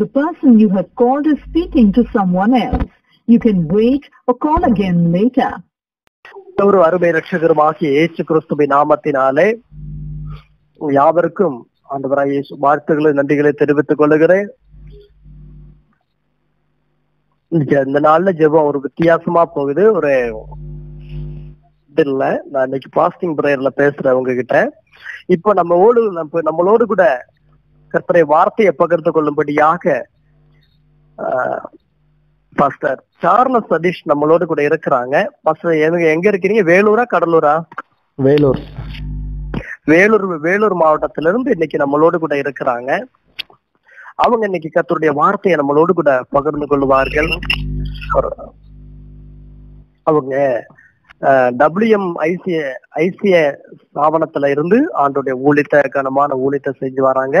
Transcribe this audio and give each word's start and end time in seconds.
The 0.00 0.06
person 0.08 0.58
you 0.58 0.68
have 0.70 0.94
called 0.94 1.26
is 1.26 1.38
speaking 1.42 1.92
to 1.92 2.04
someone 2.08 2.54
else. 2.56 2.86
You 3.28 3.38
can 3.38 3.68
wait 3.70 4.04
or 4.28 4.34
call 4.38 4.62
again 4.64 4.98
later. 5.12 5.50
ஒரு 6.62 6.78
அருமை 6.84 7.10
ரட்சகருமாகிய 7.12 7.90
இயேசு 7.92 8.22
கிறிஸ்துவின் 8.24 8.72
நாமத்தினாலே 8.72 9.46
யாவருக்கும் 10.80 11.56
ஆண்டவராய் 11.90 12.32
இயேசு 12.32 12.58
வாழ்த்துக்களை 12.58 13.12
நன்றிகளை 13.12 13.52
தெரிவித்துக் 13.54 14.00
கொள்ளுகிறேன் 14.00 14.48
இந்த- 17.52 18.04
நாள்ல 18.04 18.32
ஜெபம் 18.40 18.68
ஒரு 18.70 18.80
வித்தியாசமா 18.80 19.42
போகுது 19.54 19.84
ஒரு 19.92 20.12
இல்ல 21.96 22.24
நான் 22.50 22.66
இன்னைக்கு 22.68 22.90
பாஸ்டிங் 22.94 23.34
பிரேயர்ல 23.38 23.70
பேசுறேன் 23.76 24.18
உங்ககிட்ட 24.18 24.56
இப்போ 25.28 25.50
நம்ம 25.54 25.76
ஓடு 25.86 26.00
நம்மளோடு 26.46 26.84
கூட 26.86 27.04
கர்த்தரை 27.92 28.22
வார்த்தையை 28.34 28.72
பகிர்ந்து 28.82 29.10
கொள்ளும்படியாக 29.12 29.94
பாஸ்டர் 32.60 33.00
சார்லஸ் 33.22 33.70
சதீஷ் 33.72 34.02
நம்மளோடு 34.10 34.44
கூட 34.50 34.60
இருக்கிறாங்க. 34.68 35.16
பாஸ்டர் 35.46 35.82
எங்க 35.86 36.00
எங்க 36.14 36.26
இருக்கிறீங்க? 36.30 36.62
வேலூரா 36.72 37.04
கடலூரா? 37.14 37.54
வேலூர். 38.26 38.60
வேலூர் 39.90 40.26
வேலூர் 40.46 40.76
மாவட்டத்தில 40.82 41.30
இருந்து 41.32 41.50
இன்னைக்கு 41.56 41.76
நம்மளோடு 41.82 42.16
கூட 42.24 42.34
இருக்கிறாங்க. 42.42 42.90
அவங்க 44.24 44.44
இன்னைக்கு 44.48 44.70
கர்த்தருடைய 44.74 45.12
வார்த்தையை 45.20 45.56
நம்மளோடு 45.60 45.92
கூட 46.00 46.12
பகிர்ந்து 46.36 46.66
கொள்வார்கள். 46.72 47.30
அவங்க 50.10 50.34
டபிள்யூஎம் 51.60 52.10
ஐசிய 52.26 52.58
ஐசிய 53.04 53.34
ஸ்தாபனத்துல 53.80 54.50
இருந்து 54.54 54.78
ஆண்டுடைய 55.02 55.34
ஊழியத்தை 55.46 55.80
கனமான 55.96 56.36
ஊழியத்தை 56.44 56.72
செஞ்சு 56.80 57.02
வராங்க. 57.08 57.38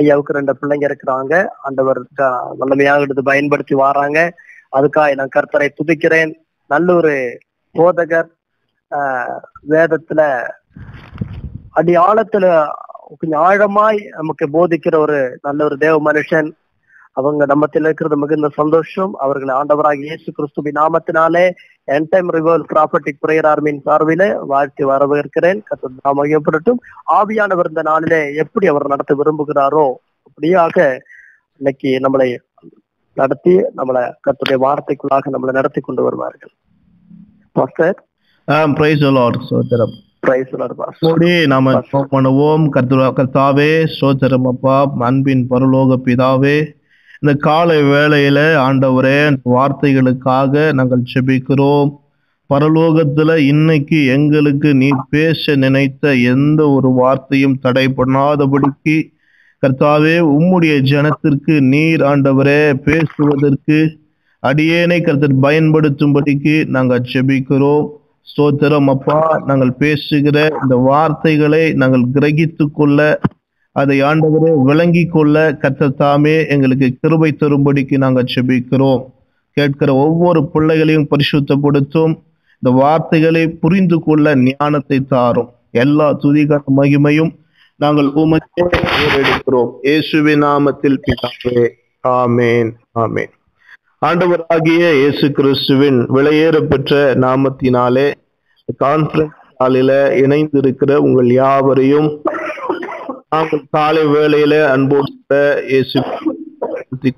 ஐயாவுக்கு 0.00 0.32
ரெண்டு 0.32 0.56
பிள்ளைங்க 0.60 0.86
இருக்கிறாங்க. 0.86 1.34
ஆண்டவர் 1.62 2.00
வல்லமையாக 2.60 3.00
எடுத்து 3.00 3.22
பயன்படுத்தி 3.22 3.74
வராங்க. 3.74 4.18
அதுக்காக 4.76 5.14
நான் 5.14 5.34
கர்த்தரை 5.36 5.68
துதிக்கிறேன். 5.78 6.32
நல்ல 6.68 6.94
ஒரு 6.94 7.14
போதகர் 7.74 8.30
ஆஹ் 8.90 9.38
வேதத்துல 9.68 10.20
அடி 11.70 11.94
ஆழத்துல 11.96 12.46
கொஞ்சம் 13.18 13.42
ஆழமாய் 13.42 13.98
நமக்கு 14.16 14.46
போதிக்கிற 14.52 14.96
ஒரு 14.98 15.38
நல்ல 15.42 15.64
ஒரு 15.64 15.76
தேவ 15.76 16.12
மனுஷன். 16.12 16.48
அவங்க 17.12 17.46
நம்மத்தில் 17.46 17.84
இருக்கிறது 17.84 18.16
மிகுந்த 18.16 18.48
சந்தோஷம். 18.54 19.12
அவர்களை 19.18 19.54
ஆண்டவராக 19.54 19.96
இயேசு 19.96 20.32
கிறிஸ்துவின் 20.32 20.78
நாமத்தினாலே 20.80 21.44
என் 21.94 22.06
டைம் 22.12 22.30
ரிவர்ல் 22.36 22.64
ப்ராப்பர்ட்டிக் 22.70 23.20
பிரேயர் 23.24 23.48
ஆர்மியின் 23.50 23.82
சார்பில 23.86 24.22
வாழ்த்தி 24.52 24.84
வரவேற்கிறேன். 24.84 25.60
நாம 26.02 26.14
மையப்படட்டும் 26.20 26.80
ஆவியானவர் 27.18 27.70
இந்த 27.72 27.82
நாளிலே 27.90 28.20
எப்படி 28.42 28.66
அவர் 28.72 28.92
நடத்த 28.92 29.14
விரும்புகிறாரோ 29.20 29.86
அப்படியாக 30.28 30.76
இன்னைக்கு 31.60 31.90
நம்மளை 32.04 32.28
நடத்தி 33.16 33.52
நம்மளை 33.78 34.02
கர்த்தருடைய 34.24 34.58
வார்த்தைக்குள்ளாக 34.64 35.30
நம்மளை 35.34 35.52
நடத்தி 35.58 35.80
கொண்டு 35.80 36.02
வருவார்கள். 36.06 36.52
பாஸ்டர் 37.56 37.96
பிரைஸ் 38.78 39.04
லார்ட் 39.18 39.38
சோதரம் 39.50 39.94
பிரைஸ் 40.26 40.50
பாஸ்டர் 40.80 41.06
கூடி 41.06 41.30
நாம 41.52 41.72
பண்ணுவோம். 42.14 42.64
கர்த்தாவே 43.18 43.70
சோதரம் 43.98 44.48
அப்பா 44.52 44.76
அன்பின் 45.10 45.46
பரலோக 45.52 46.00
பிதாவே 46.08 46.56
இந்த 47.22 47.32
காலை 47.42 47.78
வேளையில 47.88 48.38
ஆண்டவரே 48.62 49.18
வார்த்தைகளுக்காக 49.50 50.72
நாங்கள் 50.72 51.08
செபிக்கிறோம் 51.12 51.90
பரலோகத்துல 52.50 53.30
இன்னைக்கு 53.46 53.98
எங்களுக்கு 54.12 54.70
நீ 54.76 54.88
பேச 55.10 55.54
நினைத்த 55.56 56.14
எந்த 56.32 56.60
ஒரு 56.70 56.88
வார்த்தையும் 56.94 57.58
தடை 57.58 57.86
பண்ணாதபடிக்கு 57.96 58.96
கர்த்தாவே 59.62 60.16
உம்முடைய 60.30 60.74
ஜனத்திற்கு 60.86 61.54
நீர் 61.70 62.02
ஆண்டவரே 62.02 62.60
பேசுவதற்கு 62.84 63.78
அடியேனை 64.42 64.98
கருத்தர் 65.00 65.42
பயன்படுத்தும்படிக்கு 65.42 66.56
நாங்கள் 66.68 67.08
செபிக்கிறோம் 67.12 67.86
ஸ்தோத்திரம் 68.26 68.88
அப்பா 68.88 69.18
நாங்கள் 69.46 69.72
பேசுகிற 69.76 70.38
இந்த 70.62 70.76
வார்த்தைகளை 70.86 71.64
நாங்கள் 71.74 72.04
கிரகித்து 72.14 72.64
கொள்ள 72.70 72.98
அதை 73.76 74.02
ஆண்டவரே 74.02 74.50
விளங்கி 74.62 75.06
கொள்ள 75.06 75.54
கர்த்தர் 75.54 75.94
தாமே 75.94 76.34
எங்களுக்கு 76.48 76.88
கிருபை 77.00 77.30
தரும்படிக்கு 77.40 77.96
நாங்கள் 77.96 78.32
செபிக்கிறோம். 78.34 79.02
கேட்கிற 79.52 79.94
ஒவ்வொரு 79.94 80.40
பிள்ளைகளையும் 80.46 81.08
பரிசுத்தப்படுத்தும். 81.10 82.14
இந்த 82.60 82.70
வார்த்தைகளை 82.80 83.42
புரிந்து 83.48 83.98
கொள்ள 84.00 84.34
ஞானத்தை 84.36 84.98
தாரும். 85.00 85.50
எல்லா 85.70 86.06
துதிகார 86.22 86.60
மகிமையும் 86.76 87.32
நாங்கள் 87.76 88.08
உமக்கே 88.16 88.64
ஏறெடுக்கிறோம். 89.04 89.70
இயேசுவின் 89.82 90.42
நாமத்தில் 90.42 90.98
பிதாவே. 91.06 91.68
ஆமேன். 92.08 92.70
ஆமேன். 92.98 93.32
ஆண்டவராகிய 94.06 94.84
இயேசு 95.00 95.26
கிறிஸ்துவின் 95.32 95.98
விலையேற 96.10 96.60
பெற்ற 96.60 97.14
நாமத்தினாலே 97.14 98.08
கான்ஃபரன்ஸ் 98.84 99.36
நாளில 99.64 99.92
இணைந்திருக்கிற 100.22 100.96
உங்கள் 100.96 101.30
யாவரையும் 101.32 102.08
நாங்கள் 103.32 103.62
காலை 103.70 104.02
வேளையில 104.06 104.54
அன்போடு 104.72 105.08
கூட 105.12 105.36
இயேசு 105.68 106.00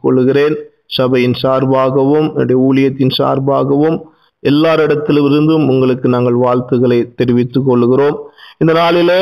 கொள்கிறேன். 0.05 0.55
சபையின் 0.97 1.35
சார்பாகவும் 1.43 2.29
என்னுடைய 2.33 2.59
ஊழியத்தின் 2.67 3.13
சார்பாகவும் 3.19 3.99
எல்லாரிடத்திலிருந்தும் 4.43 5.65
உங்களுக்கு 5.73 6.09
நாங்கள் 6.09 6.39
வாழ்த்துக்களை 6.45 7.13
தெரிவித்துக் 7.17 7.67
கொள்கிறோம். 7.67 8.17
இந்த 8.59 8.73
நாளிலே 8.73 9.19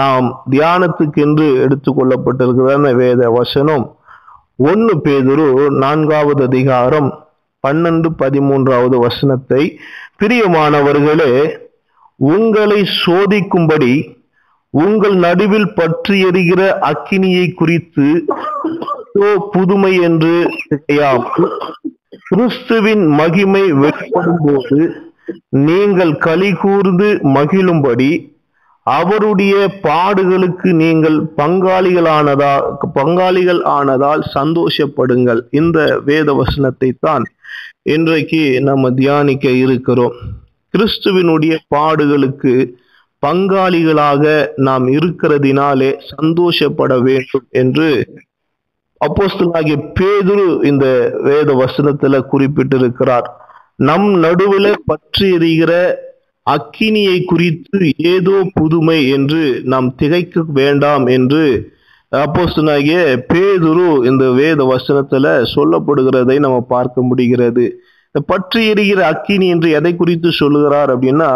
நாம் 0.00 0.44
தியானத்துக்கென்று 0.50 1.46
எடுத்துக்கொள்ளப்பட்டிருக்கிற 1.64 2.94
வேத 3.02 3.30
வசனம் 3.30 3.84
ஒன்று 4.70 4.94
பேதுரு 5.04 5.46
நான்காவது 5.84 6.42
அதிகாரம் 6.44 7.10
பன்னெண்டு 7.64 8.08
பதிமூன்றாவது 8.22 8.96
வசனத்தை 9.06 9.62
பிரியமானவர்களே 10.22 11.32
உங்களை 12.32 12.80
சோதிக்கும்படி 13.02 13.92
உங்கள் 14.74 15.14
நடுவில் 15.24 15.70
பற்றி 15.78 16.16
எறிகிற 16.24 16.60
அக்கினியை 16.88 17.46
குறித்து 17.60 18.08
புதுமை 19.52 19.92
என்று 20.08 20.34
கிறிஸ்துவின் 22.28 23.04
மகிமை 23.20 23.62
வெளிப்படும் 23.82 24.42
போது 24.44 24.80
நீங்கள் 25.68 26.12
களி 26.26 26.50
கூர்ந்து 26.62 27.08
மகிழும்படி 27.36 28.10
அவருடைய 28.86 29.54
பாடுகளுக்கு 29.82 30.68
நீங்கள் 30.82 31.18
பங்காளிகளானதா 31.40 32.52
பங்காளிகள் 32.94 33.60
ஆனதால் 33.78 34.22
சந்தோஷப்படுங்கள். 34.36 35.40
இந்த 35.50 35.78
வேத 36.04 36.28
வசனத்தை 36.32 36.90
தான் 37.06 37.24
இன்றைக்கு 37.94 38.42
நம்ம 38.68 38.90
தியானிக்க 39.00 39.48
இருக்கிறோம். 39.64 40.14
கிறிஸ்துவினுடைய 40.74 41.56
பாடுகளுக்கு 41.74 42.54
பங்காளிகளாக 43.22 44.24
நாம் 44.68 44.86
இருக்கிறதினாலே 44.88 45.90
சந்தோஷப்பட 46.12 46.92
வேண்டும் 47.06 47.46
என்று 47.62 47.88
அப்போஸ்தலாகிய 49.00 49.76
பேதுரு 49.98 50.46
இந்த 50.62 50.86
வேத 51.22 51.50
வசனத்துல 51.54 52.18
குறிப்பிட்டிருக்கிறார். 52.32 53.28
நம் 53.88 54.08
நடுவுல 54.24 54.66
பற்றி 54.84 55.26
எறிகிற 55.36 55.72
அக்கினியை 56.46 57.18
குறித்து 57.24 57.78
ஏதோ 58.14 58.36
புதுமை 58.54 58.98
என்று 59.08 59.42
நாம் 59.64 59.88
திகைக்க 59.94 60.44
வேண்டாம் 60.52 61.06
என்று 61.16 61.44
அப்போஸ்தலனாகிய 62.12 63.00
பேதுரு 63.32 63.88
இந்த 64.10 64.24
வேத 64.40 64.60
வசனத்துல 64.74 65.26
சொல்லப்படுகிறதை 65.54 66.36
நம்ம 66.38 66.58
பார்க்க 66.74 67.02
முடிகிறது. 67.02 67.64
இந்த 68.14 68.20
பற்றி 68.26 68.60
எரிகிற 68.66 69.00
அக்கினி 69.06 69.48
என்று 69.48 69.68
எதை 69.70 69.92
குறித்து 69.96 70.30
சொல்லுகிறார் 70.32 70.90
அப்படின்னா 70.94 71.30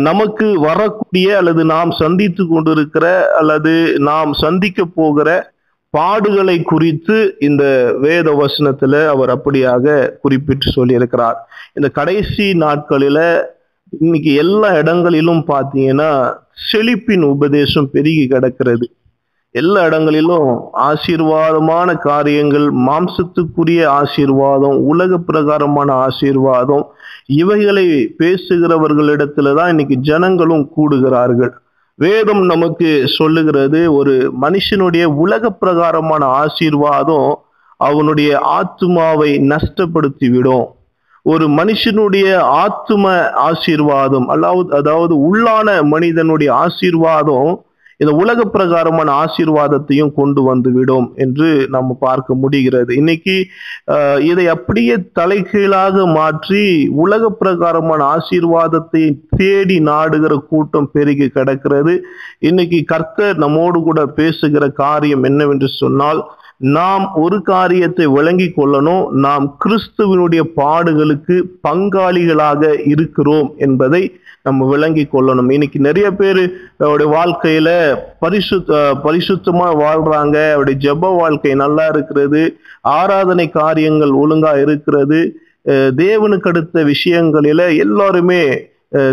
நமக்கு 0.00 0.60
வரக்கூடிய 0.60 1.36
அல்லது 1.36 1.64
நாம் 1.64 1.90
சந்தித்து 1.90 2.46
கொண்டிருக்கிற 2.46 3.34
அல்லது 3.36 3.98
நாம் 3.98 4.32
சந்திக்க 4.32 4.84
போகிற 4.84 5.54
பாடுகளை 5.96 6.62
குறித்து 6.62 7.34
இந்த 7.38 7.64
வேத 8.00 8.28
வசனத்துல 8.42 9.06
அவர் 9.06 9.38
அப்படியாக 9.38 10.16
குறிப்பிட்டு 10.20 10.66
சொல்லியிருக்கிறார். 10.76 11.34
இந்த 11.74 11.88
கடைசி 11.88 12.52
நாட்களில 12.52 13.42
இன்னைக்கு 14.00 14.34
எல்லா 14.34 14.70
இடங்களிலும் 14.76 15.44
பார்த்தீங்கன்னா 15.46 16.34
செழிப்பின் 16.72 17.22
உபதேசம் 17.22 17.90
பெருகி 17.90 18.26
கிடக்கிறது. 18.26 18.86
எல்லா 19.54 19.80
இடங்களிலும் 19.84 20.50
ஆசீர்வாதமான 20.82 21.88
காரியங்கள் 22.00 22.66
மாம்சத்துக்குரிய 22.86 23.80
ஆசீர்வாதம் 23.92 24.76
உலக 24.82 25.18
பிரகாரமான 25.18 25.88
ஆசீர்வாதம் 25.94 26.84
இவைகளை 27.32 27.84
பேசுகிறவர்களிடத்துல 28.18 29.54
தான் 29.54 29.68
இன்னைக்கு 29.68 29.96
ஜனங்களும் 30.00 30.64
கூடுகிறார்கள். 30.76 31.52
வேதம் 31.98 32.42
நமக்கு 32.44 32.90
சொல்லுகிறது 33.18 33.80
ஒரு 33.94 34.14
மனுஷனுடைய 34.40 35.04
உலக 35.04 35.50
பிரகாரமான 35.50 36.22
ஆசீர்வாதம் 36.42 37.28
அவனுடைய 37.80 38.30
ஆத்மாவை 38.38 39.30
நஷ்டப்படுத்தி 39.50 40.30
விடும் 40.30 40.66
ஒரு 41.26 41.46
மனுஷனுடைய 41.48 42.28
ஆத்தும 42.62 43.04
ஆசீர்வாதம் 43.48 44.26
அதாவது 44.28 44.70
அதாவது 44.74 45.14
உள்ளான 45.28 45.68
மனிதனுடைய 45.84 46.50
ஆசீர்வாதம் 46.54 47.52
இந்த 48.02 48.12
உலக 48.18 48.44
பிரகாரமான 48.50 49.08
ஆசீர்வாதத்தையும் 49.20 50.12
கொண்டு 50.14 50.40
வந்து 50.42 50.70
விடும் 50.72 51.06
என்று 51.16 51.46
நம்ம 51.68 51.96
பார்க்க 52.00 52.34
முடிகிறது. 52.36 52.90
இன்னைக்கு 52.96 53.36
ஆஹ், 53.94 54.20
இதை 54.24 54.44
அப்படியே 54.54 54.94
தலைகீழாக 55.18 55.80
மாற்றி 56.12 56.64
உலக 57.02 57.30
பிரகாரமான 57.34 58.00
ஆசீர்வாதத்தை 58.14 59.02
தேடி 59.36 59.78
நாடுகிற 59.88 60.34
கூட்டம் 60.48 60.90
பெருகி 60.92 61.28
கிடக்கிறது. 61.30 61.94
இன்னைக்கு 62.42 62.80
கர்த்தர் 62.86 63.36
நம்மோடு 63.38 63.80
கூட 63.82 64.00
பேசுகிற 64.16 64.64
காரியம் 64.78 65.24
என்னவென்று 65.24 65.70
சொன்னால் 65.76 66.22
நாம் 66.62 67.04
ஒரு 67.14 67.42
காரியத்தை 67.42 68.06
விளங்கி 68.06 68.52
கொள்ளணும். 68.56 69.04
நாம் 69.24 69.44
கிறிஸ்துவனுடைய 69.62 70.42
பாடுகளுக்கு 70.56 71.36
பங்காளிகளாக 71.68 72.62
இருக்கிறோம் 72.86 73.48
என்பதை 73.56 74.02
நம்ம 74.42 74.68
விளங்கி 74.68 75.04
கொள்ளணும். 75.12 75.50
இன்னைக்கு 75.52 75.78
நிறைய 75.80 76.08
பேர் 76.20 76.42
அவருடைய 76.78 77.10
வாழ்க்கையில 77.16 77.68
பரிசு 78.20 78.56
பரிசுத்தமா 79.06 79.68
வாழ்றாங்க. 79.82 80.36
அவருடைய 80.52 80.76
ஜெப 80.84 81.10
வாழ்க்கை 81.16 81.54
நல்லா 81.54 81.86
இருக்கிறது. 81.86 82.42
ஆராதனை 82.80 83.46
காரியங்கள் 83.50 84.18
ஒழுங்கா 84.22 84.52
இருக்கிறது. 84.62 85.20
தேவனுக்கு 86.02 86.48
அடுத்த 86.52 86.84
விஷயங்களில 86.84 87.78
எல்லாருமே 87.78 88.44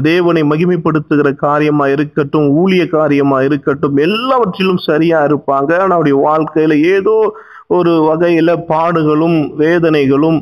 தேவனை 0.04 0.42
மகிமைப்படுத்துகிற 0.52 1.30
காரியமா 1.46 1.86
இருக்கட்டும் 1.96 2.48
ஊழிய 2.62 2.84
காரியமா 2.90 3.38
இருக்கட்டும் 3.48 3.98
எல்லாவற்றிலும் 4.08 4.82
சரியா 4.90 5.20
இருப்பாங்க. 5.26 5.72
ஆனா 5.84 5.94
அவருடைய 5.98 6.18
வாழ்க்கையில 6.28 6.76
ஏதோ 6.96 7.18
ஒரு 7.78 7.92
வகையில 8.10 8.52
பாடுகளும் 8.72 9.38
வேதனைகளும் 9.64 10.40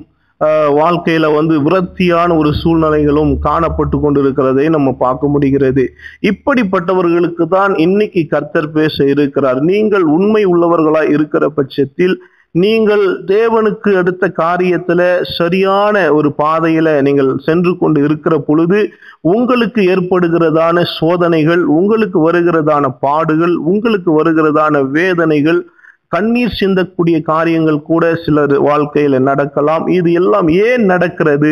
வாழ்க்கையில 0.80 1.26
வந்து 1.36 1.56
விரக்தியான 1.66 2.30
ஒரு 2.38 2.50
சூழ்நிலைகளும் 2.62 3.32
காணப்பட்டு 3.46 3.98
கொண்டிருக்கிறதை 4.02 4.66
நம்ம 4.76 4.90
பார்க்க 5.04 5.32
முடிகிறது. 5.34 5.84
இப்படிப்பட்டவர்களுக்கு 6.32 7.46
தான் 7.56 7.74
இன்னைக்கு 7.86 8.22
கர்த்தர் 8.34 8.70
பேச 8.72 9.06
இருக்கிறார். 9.14 9.62
நீங்கள் 9.72 10.06
உண்மை 10.18 10.44
உள்ளவர்களாய் 10.54 11.14
இருக்கிற 11.16 11.50
பட்சத்தில் 11.60 12.16
நீங்கள் 12.58 13.04
தேவனுக்கு 13.28 13.90
அடுத்த 13.98 14.26
காரியத்துல 14.38 15.02
சரியான 15.32 15.96
ஒரு 16.12 16.30
பாதையில 16.38 16.90
நீங்கள் 17.02 17.32
சென்று 17.38 17.72
கொண்டு 17.78 18.00
இருக்கிற 18.04 18.36
பொழுது 18.40 18.80
உங்களுக்கு 19.28 19.82
ஏற்படுகிறதான 19.94 20.84
சோதனைகள் 20.94 21.64
உங்களுக்கு 21.78 22.20
வருகிறதான 22.28 22.92
பாடுகள் 23.00 23.56
உங்களுக்கு 23.66 24.12
வருகிறதான 24.20 24.84
வேதனைகள் 24.92 25.60
கண்ணீர் 26.14 26.58
சிந்தக்கூடிய 26.60 27.18
காரியங்கள் 27.22 27.80
கூட 27.90 28.04
சிலர் 28.26 28.54
வாழ்க்கையில் 28.68 29.26
நடக்கலாம். 29.30 29.88
இது 29.88 30.10
எல்லாம் 30.20 30.48
ஏன் 30.68 30.86
நடக்கிறது? 30.86 31.52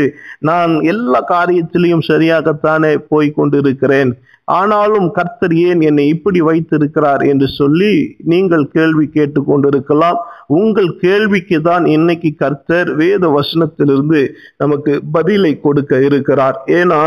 நான் 0.49 0.73
எல்லா 0.91 1.19
காரியத்திலையும் 1.33 2.07
சரியாகத்தானே 2.11 2.93
போய் 3.11 3.29
கொண்டிருக்கிறேன். 3.39 4.11
ஆனாலும் 4.59 5.07
கர்த்தர் 5.11 5.53
ஏன் 5.69 5.81
என்னை 5.81 6.03
இப்படி 6.07 6.39
வைத்திருக்கிறார் 6.41 7.23
என்று 7.31 7.47
சொல்லி 7.59 7.93
நீங்கள் 8.33 8.65
கேள்வி 8.75 9.05
கேட்டுக் 9.17 9.47
கொண்டிருக்கலாம். 9.47 10.19
உங்கள் 10.59 10.91
கேள்விக்கு 11.05 11.57
தான் 11.61 11.85
இன்னைக்கு 11.95 12.31
கர்த்தர் 12.43 12.91
வேத 13.01 13.27
வசனத்திலிருந்து 13.37 14.21
நமக்கு 14.57 14.93
பதிலை 15.11 15.53
கொடுக்க 15.65 16.01
இருக்கிறார். 16.09 16.59
ஏன்னா 16.79 17.01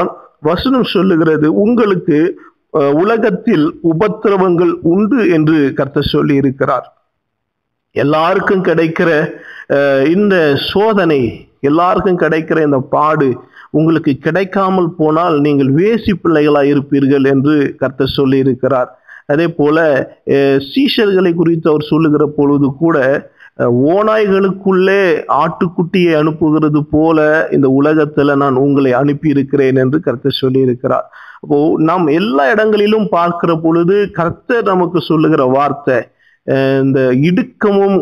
வசனம் 0.51 0.89
சொல்லுகிறது 0.95 1.49
உங்களுக்கு 1.65 2.21
உலகத்தில் 3.03 3.67
உபத்திரவங்கள் 3.93 4.73
உண்டு 4.93 5.21
என்று 5.39 5.59
கர்த்தர் 5.81 6.13
சொல்லி 6.15 6.35
இருக்கிறார் 6.35 6.87
எல்லாருக்கும் 8.05 8.67
கிடைக்கிற 8.69 9.11
இந்த 10.15 10.35
சோதனை 10.71 11.21
எல்லாருக்கும் 11.69 12.23
கிடைக்கிற 12.25 12.59
இந்த 12.67 12.81
பாடு 12.95 13.29
உங்களுக்கு 13.79 14.13
கிடைக்காமல் 14.27 14.91
போனால் 15.01 15.37
நீங்கள் 15.47 15.71
வேசி 15.79 16.13
பிள்ளைகளாக 16.23 16.71
இருப்பீர்கள் 16.73 17.25
என்று 17.33 17.55
கர்த்தர் 17.81 18.17
சொல்லியிருக்கிறார். 18.19 18.91
அதே 19.33 19.47
போல 19.59 19.79
சீஷர்களை 20.73 21.33
குறித்து 21.41 21.67
அவர் 21.73 21.91
சொல்லுகிற 21.93 22.25
பொழுது 22.39 22.69
கூட 22.83 22.99
ஓநாய்களுக்குள்ளே 23.95 25.03
ஆட்டுக்குட்டியை 25.43 26.13
அனுப்புகிறது 26.21 26.81
போல 26.95 27.19
இந்த 27.57 27.69
உலகத்தில் 27.79 28.41
நான் 28.43 28.61
உங்களை 28.65 28.93
அனுப்பியிருக்கிறேன் 29.01 29.79
என்று 29.85 29.99
கர்த்தர் 30.07 30.41
சொல்லியிருக்கிறார். 30.43 31.07
அப்போ 31.43 31.59
நாம் 31.89 32.07
எல்லா 32.21 32.45
இடங்களிலும் 32.55 33.09
பார்க்கிற 33.17 33.53
பொழுது 33.65 33.97
கர்த்தர் 34.21 34.71
நமக்கு 34.73 35.01
சொல்லுகிற 35.11 35.43
வார்த்தை 35.57 35.99
இந்த 36.83 37.01
இடுக்கமும் 37.29 37.97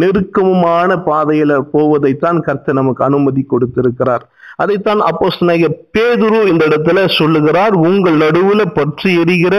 நெருக்கமுமான 0.00 0.90
பாதையில 1.06 1.52
போவதைத்தான் 1.72 2.40
கர்த்தர் 2.40 2.78
நமக்கு 2.80 3.04
அனுமதி 3.04 3.42
கொடுத்திருக்கிறார். 3.42 4.24
அதைத்தான் 4.58 5.00
அப்போஸ்தலனாகிய 5.08 5.68
பேதுரு 5.94 6.38
இந்த 6.50 6.62
இடத்துல 6.68 7.02
சொல்லுகிறார் 7.18 7.74
உங்கள் 7.88 8.16
நடுவுல 8.22 8.62
பற்றி 8.78 9.10
எரிகிற 9.22 9.54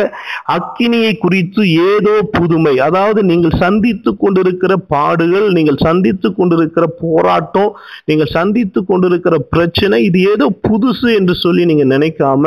அக்கினியை 0.56 1.13
குறித்து 1.18 1.62
ஏதோ 1.92 2.16
புதுமை. 2.38 2.74
அதாவது 2.88 3.22
நீங்கள் 3.24 3.56
சந்தித்து 3.63 4.12
கொண்டிருக்கிற 4.16 4.75
பாடுகள் 4.96 5.48
நீங்கள் 5.57 5.80
சந்தித்து 5.86 6.30
கொண்டிருக்கிற 6.31 6.86
போராட்டம் 7.04 7.72
நீங்கள் 8.06 8.34
சந்தித்து 8.38 8.81
கொண்டிருக்கிற 8.84 9.38
பிரச்சனை 9.56 10.00
இது 10.10 10.19
ஏதோ 10.34 10.48
புதுசு 10.69 11.10
என்று 11.19 11.36
சொல்லி 11.44 11.66
நீங்க 11.66 11.86
நினைக்காம 11.96 12.46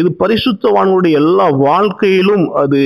இது 0.00 0.10
பரிசுத்தவான்களுடைய 0.24 1.20
எல்லா 1.22 1.48
வாழ்க்கையிலும் 1.68 2.46
அது 2.62 2.82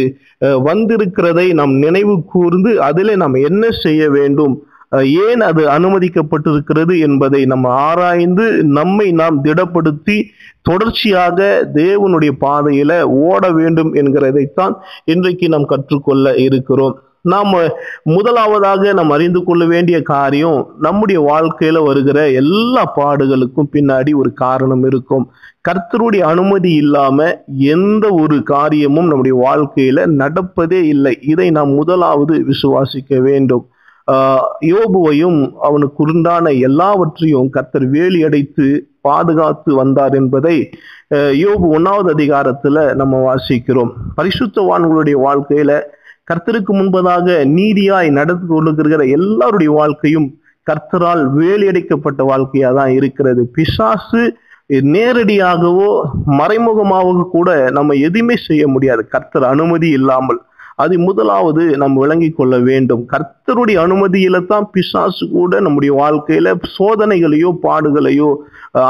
வந்திருக்கிறதை 0.68 1.48
நாம் 1.60 1.74
நினைவு 1.84 2.16
கூர்ந்து 2.32 2.72
அதிலே 2.88 3.14
நாம் 3.22 3.44
என்ன 3.50 3.70
செய்ய 3.84 4.02
வேண்டும்? 4.10 4.56
ஏன் 4.92 5.40
அது 5.40 5.68
அனுமதிக்கப்பட்டிருக்கிறது 5.68 7.00
என்பதை 7.00 7.44
நம்ம 7.44 7.68
ஆராய்ந்து 7.68 8.64
நம்மை 8.64 9.12
நாம் 9.12 9.44
திடப்படுத்தி 9.44 10.22
தொடர்ச்சியாக 10.62 11.70
தேவனுடைய 11.74 12.32
பாதையில 12.40 13.02
ஓட 13.02 13.50
வேண்டும் 13.50 13.94
என்கிறதைத்தான் 13.94 14.74
இன்றைக்கு 15.04 15.48
நாம் 15.48 15.64
கற்றுக்கொள்ள 15.64 16.34
இருக்கிறோம். 16.34 17.00
நாம் 17.20 17.54
முதலாவதாக 18.02 18.92
நாம் 18.92 19.10
அறிந்து 19.10 19.44
கொள்ள 19.44 19.64
வேண்டிய 19.64 20.02
காரியம் 20.02 20.70
நம்முடைய 20.80 21.20
வாழ்க்கையில 21.20 21.84
வருகிற 21.84 22.30
எல்லா 22.30 22.92
பாடுகளுக்கும் 22.96 23.72
பின்னாடி 23.72 24.14
ஒரு 24.14 24.32
காரணம் 24.32 24.84
இருக்கும். 24.84 25.30
கர்த்தருடைய 25.68 26.20
அனுமதி 26.20 26.72
இல்லாம 26.72 27.44
எந்த 27.58 28.08
ஒரு 28.10 28.42
காரியமும் 28.42 29.06
நம்முடைய 29.06 29.36
வாழ்க்கையில 29.46 30.06
நடப்பதே 30.06 30.82
இல்லை. 30.82 31.18
இதை 31.22 31.50
நாம் 31.50 31.68
முதலாவது 31.68 32.44
விசுவாசிக்க 32.46 33.20
வேண்டும். 33.20 33.68
யோபுவையும் 34.72 35.38
அவனுக்கு 35.60 36.02
உண்டான 36.02 36.50
எல்லாவற்றையும் 36.50 37.48
கர்த்தர் 37.50 37.86
வேலி 37.88 38.24
அடைத்து 38.24 38.66
பாதுகாத்து 39.00 39.74
வந்தார் 39.74 40.14
என்பதை 40.14 40.56
யோபு 41.42 41.66
ஒன்றாவது 41.76 42.08
அதிகாரத்துல 42.14 42.94
நம்ம 42.94 43.14
வாசிக்கிறோம். 43.26 43.92
பரிசுத்தவான்களுடைய 44.16 45.16
வாழ்க்கையில 45.26 45.72
கர்த்தருக்கு 46.30 46.72
முன்பதாக 46.74 47.26
நீதியாய் 47.58 48.08
நடந்து 48.10 48.46
கொண்டிருக்கிற 48.46 49.04
எல்லாருடைய 49.18 49.70
வாழ்க்கையும் 49.72 50.28
கர்த்தரால் 50.70 51.22
வேலியடைக்கப்பட்ட 51.38 52.20
வாழ்க்கையா 52.30 52.74
தான் 52.74 52.90
இருக்கிறது. 52.90 53.42
பிசாசு 53.56 54.22
நேரடியாகவோ 54.94 55.90
மறைமுகமாகவோ 56.38 57.24
கூட 57.36 57.70
நம்ம 57.70 57.94
எதுவுமே 57.94 58.36
செய்ய 58.36 58.68
முடியாது. 58.68 59.08
கர்த்தர் 59.08 59.44
அனுமதி 59.44 59.88
இல்லாமல். 59.88 60.40
அது 60.78 60.94
முதலாவது 60.98 61.62
நாம் 61.80 61.94
விளங்கிக் 62.02 62.36
கொள்ள 62.38 62.54
வேண்டும். 62.68 63.02
கர்த்தருடைய 63.12 63.76
அனுமதியில 63.84 64.40
தான் 64.46 64.66
பிசாசு 64.72 65.24
கூட 65.30 65.60
நம்முடைய 65.60 65.92
வாழ்க்கையில 66.02 66.52
சோதனைகளையோ 66.78 67.50
பாடுகளையோ 67.62 68.30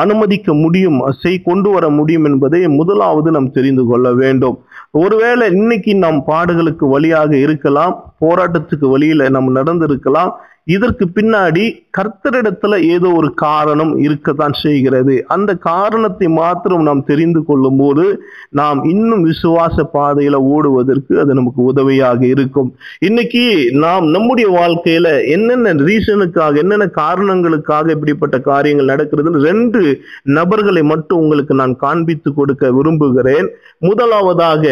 அனுமதிக்க 0.02 0.48
முடியும் 0.54 0.98
செய் 1.22 1.44
கொண்டு 1.48 1.68
வர 1.70 1.88
முடியும் 1.98 2.24
என்பதை 2.24 2.60
முதலாவது 2.80 3.30
நாம் 3.36 3.54
தெரிந்து 3.58 3.84
கொள்ள 3.86 4.06
வேண்டும். 4.22 4.56
ஒருவேளை 5.02 5.46
இன்னைக்கு 5.50 5.92
நாம் 6.04 6.18
பாடுகளுக்கு 6.26 6.84
வழியாக 6.94 7.30
இருக்கலாம் 7.36 7.94
போராட்டத்துக்கு 8.24 8.88
வழியில 8.94 9.28
நம்ம 9.28 9.54
நடந்திருக்கலாம் 9.60 10.32
இதற்கு 10.66 11.04
பின்னாடி 11.14 11.64
கர்த்தரிடத்துல 11.98 12.78
ஏதோ 12.94 13.08
ஒரு 13.12 13.28
காரணம் 13.34 13.92
இருக்கத்தான் 13.98 14.54
செய்கிறது. 14.62 15.14
அந்த 15.26 15.50
காரணத்தை 15.66 16.28
மாத்திரம் 16.28 16.82
நாம் 16.82 17.02
தெரிந்து 17.04 17.40
கொள்ளும் 17.44 17.76
போது 17.76 18.04
நாம் 18.50 18.80
இன்னும் 18.84 19.22
விசுவாச 19.24 19.84
பாதையில 19.92 20.40
ஓடுவதற்கு 20.54 21.14
அது 21.20 21.34
நமக்கு 21.34 21.62
உதவியாக 21.62 22.20
இருக்கும். 22.26 22.74
இன்னைக்கு 22.98 23.44
நாம் 23.84 24.08
நம்முடைய 24.08 24.48
வாழ்க்கையில 24.58 25.06
என்னென்ன 25.36 25.74
ரீசனுக்காக 25.88 26.56
என்னென்ன 26.56 26.88
காரணங்களுக்காக 27.00 27.92
இப்படிப்பட்ட 27.92 28.38
காரியங்கள் 28.50 28.92
நடக்கிறதுன்னு 28.94 29.46
ரெண்டு 29.50 29.82
நபர்களை 30.22 30.82
மட்டும் 30.82 31.18
உங்களுக்கு 31.18 31.54
நான் 31.54 31.76
காண்பித்து 31.76 32.30
கொடுக்க 32.34 32.72
விரும்புகிறேன். 32.72 33.48
முதலாவதாக 33.78 34.64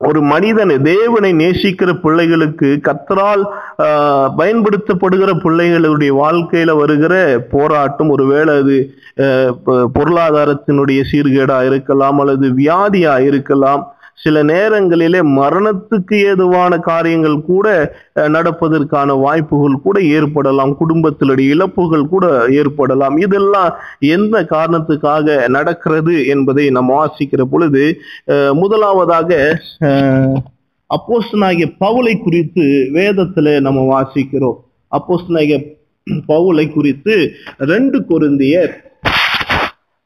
ஒரு 0.00 0.20
மனிதன் 0.26 0.72
தேவனை 0.84 1.30
நேசிக்கிற 1.34 1.90
பிள்ளைகளுக்கு 2.00 2.68
கத்தரால் 2.84 3.42
ஆஹ், 3.78 4.28
பயன்படுத்தப்படுகிற 4.38 5.30
பிள்ளைகளுடைய 5.42 6.12
வாழ்க்கையில 6.20 6.76
வருகிற 6.76 7.14
போராட்டம் 7.50 8.10
ஒருவேளை 8.10 8.56
அது 8.56 8.76
ஆஹ், 9.18 9.52
பொருளாதாரத்தினுடைய 9.94 11.00
சீர்கேடா 11.10 11.58
இருக்கலாம் 11.64 12.18
அல்லது 12.18 12.48
வியாதியா 12.54 13.18
இருக்கலாம். 13.22 13.82
சில 14.22 14.42
நேரங்களிலே 14.50 15.20
மரணத்துக்கு 15.38 16.16
ஏதுவான 16.30 16.78
காரியங்கள் 16.88 17.36
கூட 17.50 17.66
நடப்பதற்கான 18.36 19.16
வாய்ப்புகள் 19.20 19.76
கூட 19.86 19.98
ஏற்படலாம். 20.16 20.72
குடும்பத்தினுடைய 20.80 21.46
இழப்புகள் 21.54 22.04
கூட 22.12 22.26
ஏற்படலாம். 22.60 23.16
இதெல்லாம் 23.26 23.72
எந்த 24.16 24.42
காரணத்துக்காக 24.54 25.48
நடக்கிறது 25.56 26.14
என்பதை 26.34 26.66
நாம் 26.78 26.94
வாசிக்கிற 26.98 27.44
பொழுது 27.50 27.84
முதலாவதாக 28.62 29.30
அப்போஸ்தனாகிய 30.90 31.66
அப்போஸ்தலனாகிய 31.66 31.66
பவுலை 31.82 32.14
குறித்து 32.22 32.64
வேதத்துல 32.94 33.48
நம்ம 33.66 33.80
வாசிக்கிறோம். 33.94 34.58
அப்போஸ்தனாகிய 34.96 35.56
பவுலை 36.28 36.64
குறித்து 36.72 37.14
ரெண்டு 37.72 37.98
குருந்தியர் 38.08 38.72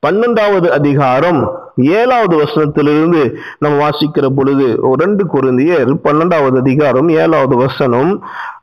பன்னெண்டாவது 0.05 0.69
அதிகாரம் 0.69 1.41
ஏழாவது 1.77 2.35
வசனத்திலிருந்து 2.43 3.23
நம்ம 3.59 3.77
வாசிக்கிற 3.85 4.27
பொழுது 4.37 4.67
ஒரு 4.81 5.05
ரெண்டு 5.05 5.25
குருந்தியர் 5.33 5.91
பன்னெண்டாவது 6.05 6.57
அதிகாரம் 6.57 7.09
ஏழாவது 7.09 7.57
வசனம் 7.57 8.11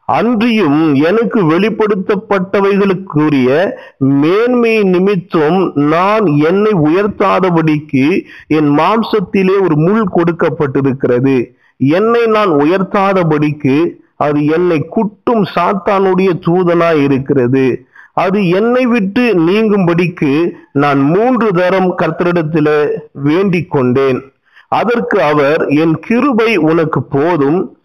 அன்றியும் 0.06 0.80
எனக்கு 0.94 1.40
வெளிப்படுத்தப்பட்டவைகளுக்குரிய 1.52 3.50
மேன்மை 3.98 4.84
நிமித்தம் 4.84 5.60
நான் 5.74 6.26
என்னை 6.26 6.72
உயர்த்தாதபடிக்கு 6.84 8.06
என் 8.48 8.70
மாம்சத்திலே 8.80 9.56
ஒரு 9.62 9.76
முள் 9.76 10.08
கொடுக்கப்பட்டிருக்கிறது. 10.16 11.36
என்னை 11.78 12.26
நான் 12.26 12.50
உயர்த்தாதபடிக்கு 12.50 13.78
அது 14.18 14.46
என்னை 14.46 14.80
குட்டும் 14.90 15.46
சாத்தானுடைய 15.56 16.32
தூதனாய் 16.48 17.02
இருக்கிறது 17.04 17.66
அது 18.14 18.50
என்னை 18.50 18.86
விட்டு 18.86 19.34
நீங்கும்படிக்கு 19.34 20.52
நான் 20.72 21.00
மூன்று 21.00 21.52
தரம் 21.52 21.98
கர்த்தரிடத்தில் 21.98 22.90
வேண்டிக் 23.12 23.72
கொண்டேன் 23.72 24.34
அதற்கு 24.68 25.22
அவர் 25.22 25.68
என் 25.68 26.00
கிருபை 26.00 26.56
உனக்கு 26.56 27.04
போதும். 27.04 27.78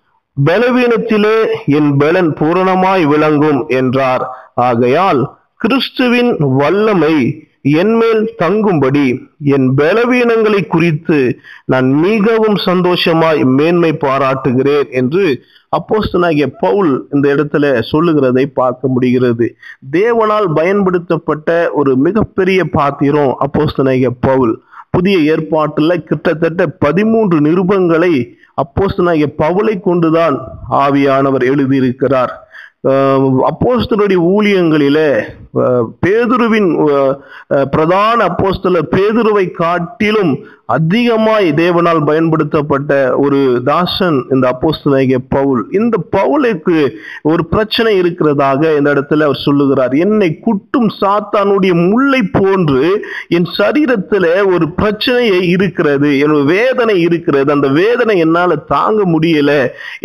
பலவீனத்திலே 0.45 1.47
என் 1.67 1.97
பலன் 1.97 2.33
பூரணமாய் 2.33 3.07
விளங்கும் 3.07 3.69
என்றார். 3.69 4.25
ஆகையால் 4.55 5.37
கிறிஸ்துவின் 5.57 6.37
வல்லமை 6.39 7.46
என்மேல் 7.75 8.23
தங்கும்படி 8.43 9.07
என் 9.55 9.67
பலவீனங்களை 9.79 10.61
குறித்து 10.67 11.19
நான் 11.65 11.89
மிகவும் 12.05 12.59
சந்தோஷமாய் 12.67 13.41
மேன்மை 13.59 13.93
பாராட்டுகிறேன் 14.05 14.91
என்று 15.01 15.25
அப்போஸ்தனாகிய 15.77 16.47
பவுல் 16.59 16.93
இந்த 17.13 17.27
இடத்துல 17.35 17.65
சொல்லுகிறதை 17.91 18.45
பார்க்க 18.61 18.89
முடிகிறது. 18.89 19.47
தேவனால் 19.93 20.47
பயன்படுத்தப்பட்ட 20.55 21.49
ஒரு 21.73 21.93
மிகப்பெரிய 21.97 22.61
பாத்திரம் 22.79 23.33
அப்போஸ்தனாகிய 23.47 24.11
பவுல். 24.21 24.55
புதிய 24.91 25.17
ஏற்பாட்டில் 25.33 26.05
கிட்டத்தட்ட 26.05 26.67
பதிமூன்று 26.67 27.39
நிருபங்களை 27.41 28.15
அப்போஸ்தனாகிய 28.63 29.27
பவுலை 29.43 29.75
கொண்டுதான் 29.81 30.37
ஆவியானவர் 30.71 31.45
எழுதியிருக்கிறார். 31.53 32.33
அப்போஸ்தனுடைய 33.51 34.19
ஊழியங்களில 34.35 34.99
பேதுருவின் 36.05 36.71
பிரதான 37.75 38.19
அப்போஸ்தலர் 38.31 38.93
பேதுருவை 38.97 39.47
காட்டிலும் 39.63 40.35
அதிகமாய் 40.75 41.49
தேவனால் 41.61 42.01
பயன்படுத்தப்பட்ட 42.09 42.93
ஒரு 43.25 43.41
தாசன் 43.69 44.17
இந்த 44.35 44.45
அப்போஸ்தலாகிய 44.53 45.19
பவுல். 45.35 45.61
இந்த 45.79 45.97
பவுலுக்கு 46.17 46.79
ஒரு 47.31 47.43
பிரச்சனை 47.53 47.93
இருக்கிறதாக 48.01 48.63
இந்த 48.79 48.89
இடத்துல 48.95 49.27
அவர் 49.29 49.45
சொல்லுகிறார். 49.45 49.95
என்னை 50.05 50.29
குட்டும் 50.47 50.89
சாத்தானுடைய 51.01 51.75
முல்லை 51.91 52.23
போன்று 52.39 52.83
என் 53.37 53.49
சரீரத்துல 53.59 54.25
ஒரு 54.55 54.69
பிரச்சனையை 54.81 55.41
இருக்கிறது 55.55 56.11
என்னோட 56.23 56.43
வேதனை 56.57 56.97
இருக்கிறது. 57.07 57.49
அந்த 57.57 57.71
வேதனை 57.81 58.17
என்னால 58.25 58.57
தாங்க 58.75 59.01
முடியல. 59.15 59.53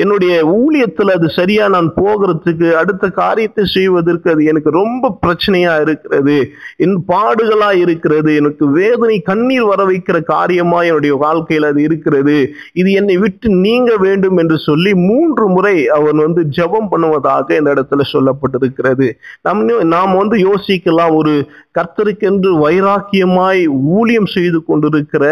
என்னுடைய 0.04 0.36
ஊழியத்துல 0.60 1.18
அது 1.20 1.30
சரியா 1.40 1.66
நான் 1.78 1.90
போகிறதுக்கு 2.00 2.70
அடுத்த 2.84 3.10
காரியத்தை 3.22 3.66
செய்வதற்கு 3.78 4.30
அது 4.36 4.44
எனக்கு 4.54 4.72
ரொம்ப 4.82 5.14
பிரச்சனை 5.26 5.41
பிரச்சனையா 5.42 5.82
இருக்கிறது 5.82 6.36
என் 6.78 6.96
பாடுகளா 7.08 7.70
இருக்கிறது 7.76 8.36
எனக்கு 8.36 8.70
வேதனை 8.72 9.22
கண்ணீர் 9.22 9.64
வர 9.64 9.82
வைக்கிற 9.86 10.24
காரியமா 10.24 10.82
என்னுடைய 10.82 11.16
வாழ்க்கையில் 11.16 11.68
அது 11.68 11.82
இருக்கிறது. 11.82 12.54
இது 12.74 12.92
என்னை 12.92 13.18
விட்டு 13.18 13.50
நீங்க 13.50 13.98
வேண்டும் 13.98 14.38
என்று 14.38 14.58
சொல்லி 14.58 14.94
மூன்று 14.94 15.48
முறை 15.48 15.88
அவன் 15.88 16.16
வந்து 16.16 16.44
ஜபம் 16.46 16.90
பண்ணுவதாக 16.92 17.58
இந்த 17.58 17.74
இடத்துல 17.74 18.02
சொல்லப்பட்டிருக்கிறது. 18.14 19.10
நம் 19.42 19.64
நாம் 19.88 20.18
வந்து 20.18 20.38
யோசிக்கலாம் 20.38 21.16
ஒரு 21.16 21.34
கர்த்தருக்கென்று 21.80 22.50
வைராக்கியமாய் 22.66 23.62
ஊழியம் 23.68 24.26
செய்து 24.26 24.64
கொண்டிருக்கிற 24.64 25.26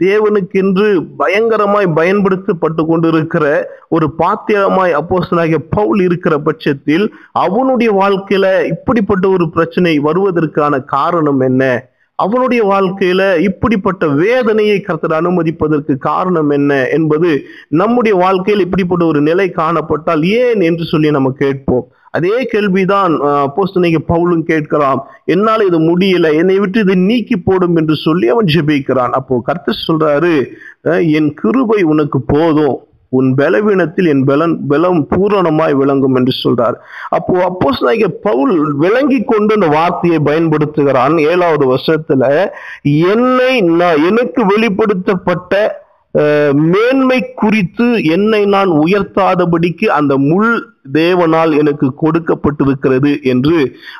தேவனுக்கென்று 0.00 0.86
பயங்கரமாய் 1.18 1.94
பயன்படுத்தப்பட்டு 1.94 2.86
கொண்டிருக்கிற 2.86 3.44
ஒரு 3.88 4.14
பாத்தியமாய் 4.18 4.94
அப்போசனாகிய 4.94 5.58
பவுல் 5.70 6.00
இருக்கிற 6.00 6.38
பட்சத்தில் 6.38 7.14
அவனுடைய 7.32 7.92
வாழ்க்கையில 7.92 8.64
இப்படிப்பட்ட 8.66 9.28
ஒரு 9.28 9.50
பிரச்சனை 9.50 9.98
வருவதற்கான 9.98 10.84
காரணம் 10.84 11.40
என்ன? 11.40 11.62
அவனுடைய 12.18 12.62
வாழ்க்கையில 12.72 13.22
இப்படிப்பட்ட 13.48 14.06
வேதனையை 14.22 14.78
கர்த்தர் 14.80 15.18
அனுமதிப்பதற்கு 15.18 15.94
காரணம் 16.08 16.50
என்ன 16.50 16.72
என்பது 16.96 17.30
நம்முடைய 17.80 18.14
வாழ்க்கையில் 18.24 18.64
இப்படிப்பட்ட 18.64 19.04
ஒரு 19.04 19.20
நிலை 19.20 19.46
காணப்பட்டால் 19.60 20.24
ஏன் 20.40 20.62
என்று 20.70 20.84
சொல்லி 20.92 21.10
நம்ம 21.16 21.30
கேட்போம். 21.42 21.86
அதே 22.16 22.36
கேள்விதான் 22.52 23.14
அப்போஸ்தனைக்கு 23.44 24.00
பவுலும் 24.12 24.44
கேட்கிறான் 24.50 25.00
என்னால் 25.34 25.66
இது 25.66 25.78
முடியல 25.88 26.28
என்னை 26.40 26.56
விட்டு 26.58 26.78
இதை 26.84 26.96
நீக்கி 27.08 27.36
போடும் 27.38 27.76
என்று 27.76 27.96
சொல்லி 28.06 28.28
அவன் 28.34 28.52
ஜெபிக்கிறான். 28.54 29.14
அப்போ 29.18 29.40
கர்த்தர் 29.48 29.86
சொல்றாரு 29.88 30.34
என் 31.18 31.30
கிருபை 31.34 31.80
உனக்கு 31.92 32.20
போதும். 32.34 32.76
உன் 33.16 33.28
பலவீனத்தில் 33.40 34.08
என் 34.12 34.24
பலன் 34.30 34.54
பலம் 34.70 35.00
பூரணமாய் 35.12 35.74
விளங்கும் 35.80 36.16
என்று 36.20 36.32
சொல்றார். 36.44 36.76
அப்போ 37.16 37.34
அப்போஸ் 37.48 37.82
பவுல் 38.28 38.54
விளங்கி 38.84 39.20
கொண்டு 39.32 39.52
அந்த 39.58 39.68
வார்த்தையை 39.76 40.20
பயன்படுத்துகிறான். 40.30 41.16
ஏழாவது 41.32 41.66
வருஷத்துல 41.72 42.24
என்னை 43.14 43.52
நான் 43.82 44.02
எனக்கு 44.10 44.40
வெளிப்படுத்தப்பட்ட 44.52 45.54
மேன்மை 46.72 47.18
குறித்து 47.40 47.86
என்னை 48.14 48.40
நான் 48.54 48.70
உயர்த்தாதபடிக்கு 48.82 49.86
அந்த 49.96 50.12
முள் 50.28 50.52
தேவனால் 50.92 51.52
எனக்கு 51.60 51.86
கொடுக்கப்பட்டிருக்கிறது 52.02 53.10
என்று 53.32 53.58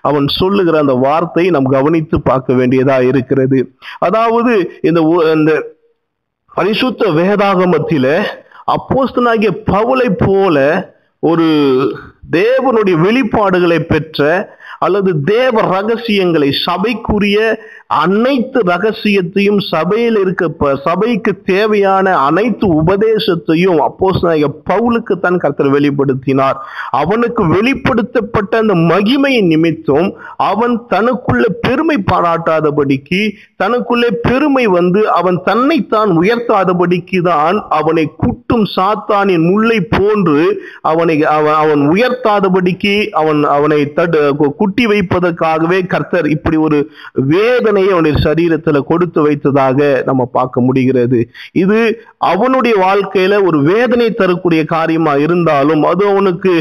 அவன் 0.08 0.26
சொல்லுகிற 0.36 0.78
அந்த 0.84 0.94
வார்த்தை 1.04 1.44
நாம் 1.56 1.68
கவனித்து 1.74 2.18
பார்க்க 2.28 2.54
வேண்டியதா 2.60 2.96
இருக்கிறது. 3.10 3.58
அதாவது 4.06 4.54
இந்த 4.90 5.00
இந்த 5.36 5.52
பரிசுத்த 6.56 7.10
வேதாகமத்தில 7.18 8.06
அப்போஸ்தனாகிய 8.68 9.50
பவுலை 9.66 10.08
போல 10.18 10.56
ஒரு 11.22 11.46
தேவனுடைய 12.32 12.96
வெளிப்பாடுகளை 13.00 13.80
பெற்ற 13.84 14.22
அல்லது 14.78 15.10
தேவ 15.26 15.62
ரகசியங்களை 15.70 16.48
சபைக்குரிய 16.66 17.38
அனைத்து 17.90 18.58
ரகசியத்தையும் 18.64 19.60
சபையில் 19.70 20.16
இருக்க 20.16 20.74
சபைக்கு 20.84 21.32
தேவையான 21.44 22.16
அனைத்து 22.18 22.66
உபதேசத்தையும் 22.80 23.78
அப்போஸ் 23.78 24.24
பவுலுக்கு 24.68 25.14
தான் 25.18 25.38
கர்த்தர் 25.38 25.70
வெளிப்படுத்தினார். 25.70 26.56
அவனுக்கு 26.90 27.42
வெளிப்படுத்தப்பட்ட 27.46 28.52
அந்த 28.58 28.74
மகிமையின் 28.90 29.46
நிமித்தம் 29.46 30.08
அவன் 30.36 30.74
தனக்குள்ள 30.88 31.44
பெருமை 31.60 31.96
பாராட்டாதபடிக்கு 32.10 33.20
தனக்குள்ளே 33.56 34.10
பெருமை 34.20 34.66
வந்து 34.66 35.00
அவன் 35.10 35.38
தன்னைத்தான் 35.42 36.12
உயர்த்தாதபடிக்கு 36.18 37.20
தான் 37.20 37.56
அவனை 37.70 38.04
குட்டும் 38.16 38.66
சாத்தானின் 38.76 39.46
முல்லை 39.50 39.80
போன்று 39.88 40.42
அவனை 40.82 41.16
அவன் 41.28 41.54
அவன் 41.54 41.82
உயர்த்தாதபடிக்கு 41.88 42.94
அவன் 43.12 43.42
அவனை 43.48 43.80
தடு 43.92 44.22
குட்டி 44.54 44.86
வைப்பதற்காகவே 44.86 45.80
கர்த்தர் 45.86 46.28
இப்படி 46.28 46.56
ஒரு 46.56 46.78
வேதனையை 47.78 47.94
அவனுடைய 47.94 48.14
சரீரத்துல 48.26 48.78
கொடுத்து 48.90 49.20
வைத்ததாக 49.22 49.78
நம்ம 50.08 50.22
பார்க்க 50.36 50.60
முடிகிறது. 50.60 51.18
இது 51.62 51.78
அவனுடைய 52.32 52.74
வாழ்க்கையில 52.86 53.34
ஒரு 53.48 53.58
வேதனை 53.62 54.08
தரக்கூடிய 54.12 54.62
காரியமா 54.74 55.14
இருந்தாலும் 55.16 55.82
அது 55.82 56.02
அவனுக்கு 56.12 56.52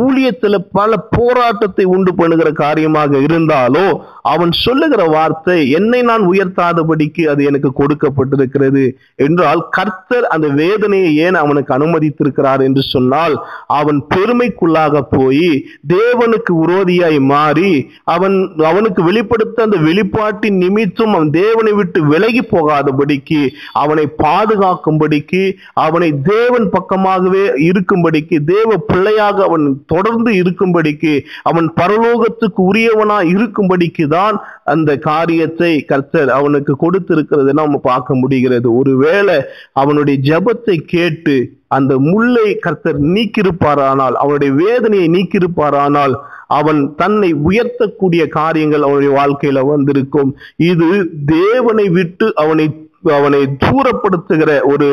ஊழியத்துல 0.00 0.54
பல 0.72 0.98
போராட்டத்தை 1.16 1.84
உண்டு 1.94 2.12
பண்ணுகிற 2.14 2.48
காரியமாக 2.64 3.18
இருந்தாலும் 3.18 3.92
அவன் 4.32 4.52
சொல்லுகிற 4.64 5.02
வார்த்தை 5.06 5.58
என்னை 5.70 6.00
நான் 6.02 6.24
உயர்த்தாதபடிக்கு 6.32 7.24
அது 7.32 7.42
எனக்கு 7.44 7.70
கொடுக்கப்பட்டிருக்கிறது 7.80 8.84
என்றால் 9.26 9.62
கர்த்தர் 9.70 10.26
அந்த 10.26 10.48
வேதனையை 10.62 11.10
ஏன் 11.26 11.38
அவனுக்கு 11.42 11.72
அனுமதித்திருக்கிறார் 11.78 12.62
என்று 12.62 12.82
சொன்னால் 12.94 13.36
அவன் 13.80 14.00
பெருமைக்குள்ளாக 14.14 15.02
போய் 15.16 15.50
தேவனுக்கு 15.94 16.52
விரோதியாய் 16.62 17.20
மாறி 17.32 17.72
அவன் 18.14 18.36
அவனுக்கு 18.70 19.00
வெளிப்படுத்த 19.02 19.62
அந்த 19.62 19.78
வெளிப்பாட்டின் 19.86 20.58
நிமித்தம் 20.66 21.14
அவன் 21.14 21.32
தேவனை 21.36 21.72
விட்டு 21.72 21.98
விலகி 22.06 22.42
போகாதபடிக்கு 22.50 23.40
அவனை 23.82 24.06
பாதுகாக்கும்படிக்கு 24.22 25.42
அவனை 25.86 26.10
தேவன் 26.30 26.68
பக்கமாகவே 26.70 27.44
இருக்கும்படிக்கு 27.68 28.38
தேவ 28.44 28.78
பிள்ளையாக 28.86 29.44
அவன் 29.44 29.66
தொடர்ந்து 29.86 30.32
இருக்கும்படிக்கு 30.42 31.14
அவன் 31.42 31.68
பரலோகத்துக்கு 31.80 32.60
உரியவனா 32.70 33.18
இருக்கும்படிக்கு 33.34 34.06
தான் 34.08 34.36
அந்த 34.64 34.90
காரியத்தை 35.08 35.72
கர்த்தர் 35.84 36.30
அவனுக்கு 36.30 36.72
கொடுத்திருக்கிறது 36.76 37.52
நம்ம 37.52 37.80
பார்க்க 37.82 38.14
முடிகிறது. 38.14 38.68
ஒருவேளை 38.74 39.36
அவனுடைய 39.72 40.16
ஜபத்தை 40.28 40.76
கேட்டு 40.94 41.36
அந்த 41.68 41.92
முல்லை 41.98 42.48
கர்த்தர் 42.58 42.98
நீக்கியிருப்பாரானால் 43.14 44.16
அவனுடைய 44.22 44.52
வேதனையை 44.54 45.08
நீக்கியிருப்பாரானால் 45.08 46.14
அவன் 46.58 46.80
தன்னை 46.96 47.30
உயர்த்தக்கூடிய 47.48 48.22
காரியங்கள் 48.40 48.86
அவனுடைய 48.88 49.12
வாழ்க்கையில 49.20 49.62
வந்திருக்கும். 49.74 50.32
இது 50.56 50.88
தேவனை 51.26 51.86
விட்டு 51.88 52.28
அவனை 52.44 52.66
அவனை 53.16 53.40
தூரப்படுத்துகிற 53.64 54.50
ஒரு 54.72 54.86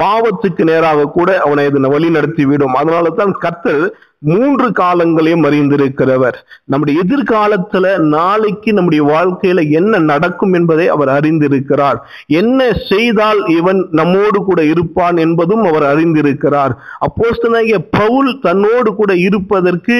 பாவத்துக்கு 0.00 0.62
நேராக 0.70 1.06
கூட 1.16 1.30
அவனை 1.44 1.64
அது 1.68 1.88
வழி 1.94 2.08
நடத்திவிடும். 2.16 2.74
அதனால 2.80 3.10
தான் 3.20 3.32
கர்த்தர் 3.44 3.84
மூன்று 4.18 4.68
காலங்களையும் 4.72 5.44
அறிந்திருக்கிறவர். 5.44 6.36
நம்முடைய 6.64 7.00
எதிர்காலத்துல 7.02 7.98
நாளைக்கு 7.98 8.72
நம்முடைய 8.72 9.02
வாழ்க்கையில 9.04 9.64
என்ன 9.70 9.98
நடக்கும் 9.98 10.52
என்பதை 10.52 10.88
அவர் 10.88 11.08
அறிந்திருக்கிறார். 11.08 11.98
என்ன 12.26 12.70
செய்தால் 12.88 13.42
இவன் 13.48 13.88
நம்மோடு 13.90 14.40
கூட 14.44 14.62
இருப்பான் 14.64 15.16
என்பதும் 15.16 15.64
அவர் 15.64 15.82
அறிந்திருக்கிறார். 15.82 16.74
அப்போஸ்தனாகிய 17.06 17.78
பவுல் 17.90 18.38
தன்னோடு 18.42 18.92
கூட 18.94 19.12
இருப்பதற்கு 19.16 19.98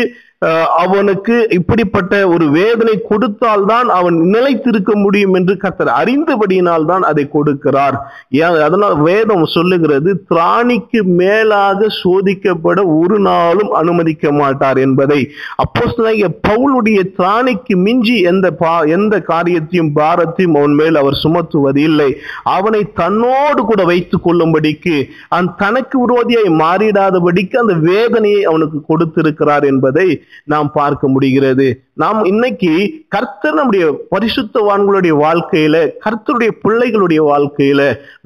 அவனுக்கு 0.76 1.36
இப்படிப்பட்ட 1.50 2.28
ஒரு 2.28 2.50
வேதனை 2.50 2.92
கொடுத்தால்தான் 3.08 3.88
அவன் 3.88 4.16
நிலைத்திருக்க 4.20 4.92
முடியும் 4.94 5.34
என்று 5.34 5.54
கத்தர் 5.62 5.90
அறிந்தபடியினால் 6.00 6.84
தான் 6.84 7.02
அதை 7.02 7.24
கொடுக்கிறார். 7.32 7.96
ஏன்? 8.28 8.60
அதனால் 8.66 8.96
வேதம் 9.00 9.44
சொல்லுகிறது 9.46 10.22
திராணிக்கு 10.30 11.02
மேலாக 11.02 11.86
சோதிக்கப்பட 12.02 12.98
ஒரு 13.00 13.18
நாளும் 13.20 13.72
அனுமதி 13.72 14.07
அனுமதிக்க 14.08 14.32
மாட்டார் 14.32 14.78
என்பதை 14.86 15.20
அப்போஸ்தலனாகிய 15.62 16.28
பவுலுடைய 16.48 16.98
திராணிக்கு 17.18 17.74
மிஞ்சி 17.86 18.16
எந்த 18.30 18.46
பா 18.62 18.74
எந்த 18.96 19.14
காரியத்தையும் 19.30 19.92
பாரத்தையும் 19.98 20.56
அவன் 20.58 20.76
மேல் 20.80 20.96
அவர் 21.00 21.20
சுமத்துவது 21.24 21.80
இல்லை. 21.88 22.10
அவனை 22.56 22.82
தன்னோடு 23.00 23.60
கூட 23.70 23.80
வைத்துக் 23.84 24.24
கொள்ளும்படிக்கு 24.26 24.96
அந்த 25.36 25.56
தனக்கு 25.56 25.96
விரோதியாய் 26.02 26.50
மாறிடாதபடிக்கு 26.64 27.56
அந்த 27.56 27.76
வேதனையை 27.90 28.42
அவனுக்கு 28.44 28.80
கொடுத்திருக்கிறார் 28.86 29.66
என்பதை 29.72 30.08
நாம் 30.44 30.70
பார்க்க 30.72 31.14
முடிகிறது. 31.14 31.68
நாம் 31.98 32.18
இன்னைக்கு 32.24 32.72
கர்த்தர் 33.08 33.54
நம்முடைய 33.54 33.84
பரிசுத்தவான்களுடைய 34.10 35.14
வாழ்க்கையில 35.22 35.76
கர்த்தருடைய 36.04 36.50
பிள்ளைகளுடைய 36.62 37.20
வாழ்க்கையில 37.28 37.80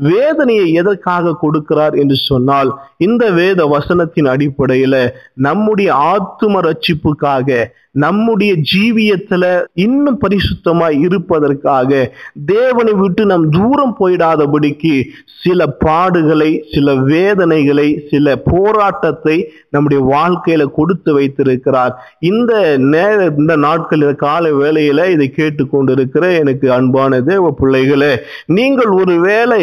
வேதனையை 0.07 0.67
எதற்காக 0.73 1.37
கொடுக்கிறார் 1.43 1.95
என்று 1.95 2.19
சொன்னால் 2.23 2.71
இந்த 2.99 3.25
வேத 3.33 3.67
வசனத்தின் 3.67 4.29
அடிப்படையில 4.29 4.97
நம்முடைய 5.41 5.91
ஆத்தும 6.13 6.63
ரட்சிப்புக்காக 6.65 7.49
நம்முடைய 7.95 8.53
ஜீவியத்துல 8.73 9.45
இன்னும் 9.75 10.19
பரிசுத்தமாய் 10.21 10.97
இருப்பதற்காக 11.07 12.13
தேவனை 12.45 12.93
விட்டு 12.93 13.27
நாம் 13.27 13.45
தூரம் 13.49 13.97
போயிடாதபடிக்கு 13.99 14.95
சில 15.43 15.67
பாடுகளை 15.85 16.51
சில 16.75 16.95
வேதனைகளை 16.95 17.87
சில 18.11 18.37
போராட்டத்தை 18.37 19.37
நம்முடைய 19.71 20.01
வாழ்க்கையில 20.13 20.63
கொடுத்து 20.79 21.11
வைத்திருக்கிறார். 21.15 21.93
இந்த 22.19 22.77
நேர 22.77 23.19
இந்த 23.39 23.57
நாட்களில் 23.57 24.15
கால 24.15 24.51
வேளையில 24.51 25.09
இதை 25.11 25.29
கேட்டுக்கொண்டிருக்கிற 25.37 26.25
எனக்கு 26.39 26.73
அன்பான 26.73 27.21
தேவ 27.21 27.51
பிள்ளைகளே 27.61 28.13
நீங்கள் 28.47 28.93
ஒரு 29.01 29.17
வேலை 29.21 29.61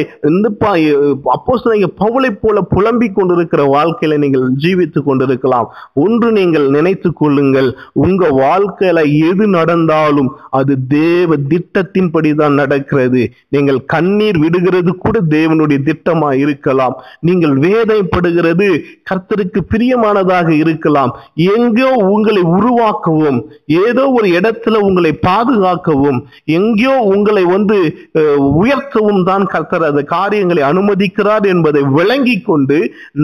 அப்போ 1.36 1.58
பவுளை 2.04 2.30
போல 2.42 2.62
புலம்பிக் 2.62 3.16
கொண்டிருக்கிற 3.16 3.62
வாழ்க்கையில 3.76 4.18
நீங்கள் 4.18 4.46
ஜீவித்து 4.64 5.00
கொண்டிருக்கலாம். 5.04 5.68
ஒன்று 5.94 6.32
நீங்கள் 6.32 6.68
நினைத்து 6.70 7.10
கொள்ளுங்கள் 7.14 7.70
உங்கள் 7.94 8.18
உங்க 8.20 8.30
வாழ்க்கையில 8.46 9.00
எது 9.28 9.44
நடந்தாலும் 9.56 10.30
அது 10.58 10.74
தேவ 10.94 11.36
திட்டத்தின்படி 11.52 12.30
தான் 12.40 12.58
நடக்கிறது. 12.62 13.22
நீங்கள் 13.56 13.80
கண்ணீர் 13.94 14.38
விடுகிறது 14.44 14.92
கூட 15.04 15.18
தேவனுடைய 15.36 15.80
திட்டமா 15.90 16.30
இருக்கலாம். 16.44 16.96
நீங்கள் 17.28 17.54
வேதனைப்படுகிறது 17.66 18.68
கர்த்தருக்கு 19.10 19.62
பிரியமானதாக 19.74 20.50
இருக்கலாம். 20.64 21.12
எங்கோ 21.56 21.92
உங்களை 22.16 22.44
உருவாக்கவும் 22.58 23.40
ஏதோ 23.86 24.04
ஒரு 24.18 24.28
இடத்துல 24.40 24.82
உங்களை 24.88 25.12
பாதுகாக்கவும் 25.28 26.20
எங்கேயோ 26.58 26.98
உங்களை 27.14 27.46
வந்து 27.56 27.78
உயர்த்தவும் 28.64 29.24
தான் 29.32 29.46
கர்த்தர் 29.56 29.90
அந்த 29.92 30.04
காரியங்களை 30.18 30.64
அனுமதிக்கிறார் 30.72 31.48
என்பதை 31.54 31.84
விளங்கி 31.98 32.38
கொண்டு 32.50 32.80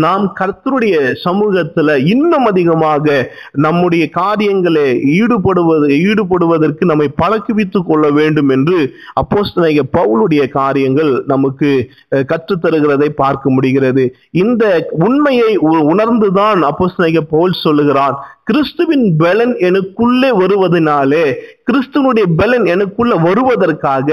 நாம் 0.06 0.26
கர்த்தருடைய 0.40 0.96
சமூகத்துல 1.26 1.98
இன்னும் 2.16 2.50
அதிகமாக 2.54 3.20
நம்முடைய 3.66 4.04
காரியங்களை 4.22 4.85
ஈடுபடுவது 4.94 5.88
ஈடுபடுவதற்கு 5.88 6.86
நம்மை 6.86 7.10
பழக்குவித்துக் 7.22 7.86
கொள்ள 7.86 8.10
வேண்டும் 8.10 8.50
என்று 8.50 8.94
அப்போஸ்தனைய 9.22 9.80
பவுலுடைய 9.94 10.50
காரியங்கள் 10.50 11.24
நமக்கு 11.28 11.90
கற்றுத்தருகிறதை 12.10 12.26
கற்றுத் 12.26 12.66
தருகிறதை 12.66 13.10
பார்க்க 13.10 13.50
முடிகிறது. 13.50 14.16
இந்த 14.32 14.88
உண்மையை 14.92 15.58
உ- 15.58 15.94
உணர்ந்துதான் 15.96 16.64
அப்போஸ்தனைய 16.64 17.20
பவுல் 17.30 17.52
சொல்லுகிறான் 17.64 18.16
கிறிஸ்துவின் 18.48 19.06
பலன் 19.18 19.54
எனக்குள்ளே 19.68 20.30
வருவதனாலே 20.42 21.26
கிறிஸ்துவனுடைய 21.70 22.26
பலன் 22.40 22.66
எனக்குள்ள 22.66 23.14
வருவதற்காக 23.28 24.10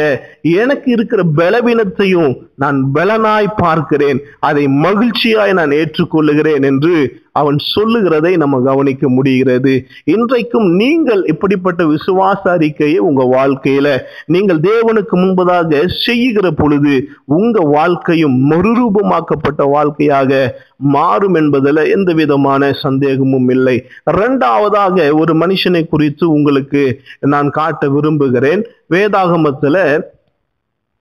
எனக்கு 0.60 0.88
இருக்கிற 0.90 1.22
பலவீனத்தையும் 1.36 2.32
நான் 2.56 2.78
பலனாய் 2.94 3.56
பார்க்கிறேன். 3.56 4.18
அதை 4.40 4.64
மகிழ்ச்சியாய் 4.84 5.52
நான் 5.52 5.74
ஏற்றுக்கொள்ளுகிறேன் 5.80 6.64
என்று 6.70 6.94
அவன் 7.40 7.58
சொல்லுகிறதை 7.74 8.32
நம்ம 8.36 8.60
கவனிக்க 8.60 9.08
முடிகிறது. 9.08 9.74
இன்றைக்கும் 10.14 10.68
நீங்கள் 10.76 11.22
இப்படிப்பட்ட 11.24 11.84
விசுவாச 11.84 12.42
அறிக்கையை 12.54 12.98
உங்க 12.98 13.22
வாழ்க்கையில 13.36 13.86
நீங்கள் 14.26 14.60
தேவனுக்கு 14.70 15.16
முன்பதாக 15.22 15.86
செய்கிற 16.06 16.50
பொழுது 16.50 16.96
உங்க 17.24 17.58
வாழ்க்கையும் 17.76 18.36
மறுரூபமாக்கப்பட்ட 18.50 19.70
வாழ்க்கையாக 19.76 20.60
மாறும் 20.94 21.34
என்பதில் 21.34 21.82
எந்த 21.96 22.10
விதமான 22.12 22.72
சந்தேகமும் 22.84 23.48
இல்லை. 23.48 23.76
இரண்டாவதாக 24.22 24.96
ஒரு 25.14 25.34
மனுஷனை 25.36 25.82
குறித்து 25.86 26.24
உங்களுக்கு 26.32 26.82
நான் 27.28 27.50
காட்ட 27.52 27.88
விரும்புகிறேன். 27.88 28.62
வேதாகமத்துல 28.90 29.76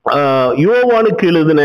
ஆஹ், 0.06 0.54
யோவானுக்கு 0.62 1.26
எழுதின 1.26 1.62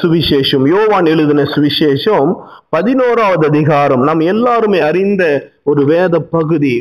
சுவிசேஷம் 0.00 0.64
யோவான் 0.68 1.06
எழுதின 1.06 1.44
சுவிசேஷம் 1.52 2.30
பதினோராவது 2.68 3.44
அதிகாரம். 3.46 4.02
நாம் 4.02 4.20
எல்லாருமே 4.32 4.78
அறிந்த 4.80 5.22
ஒரு 5.62 5.82
வேத 5.84 6.14
பகுதி 6.32 6.74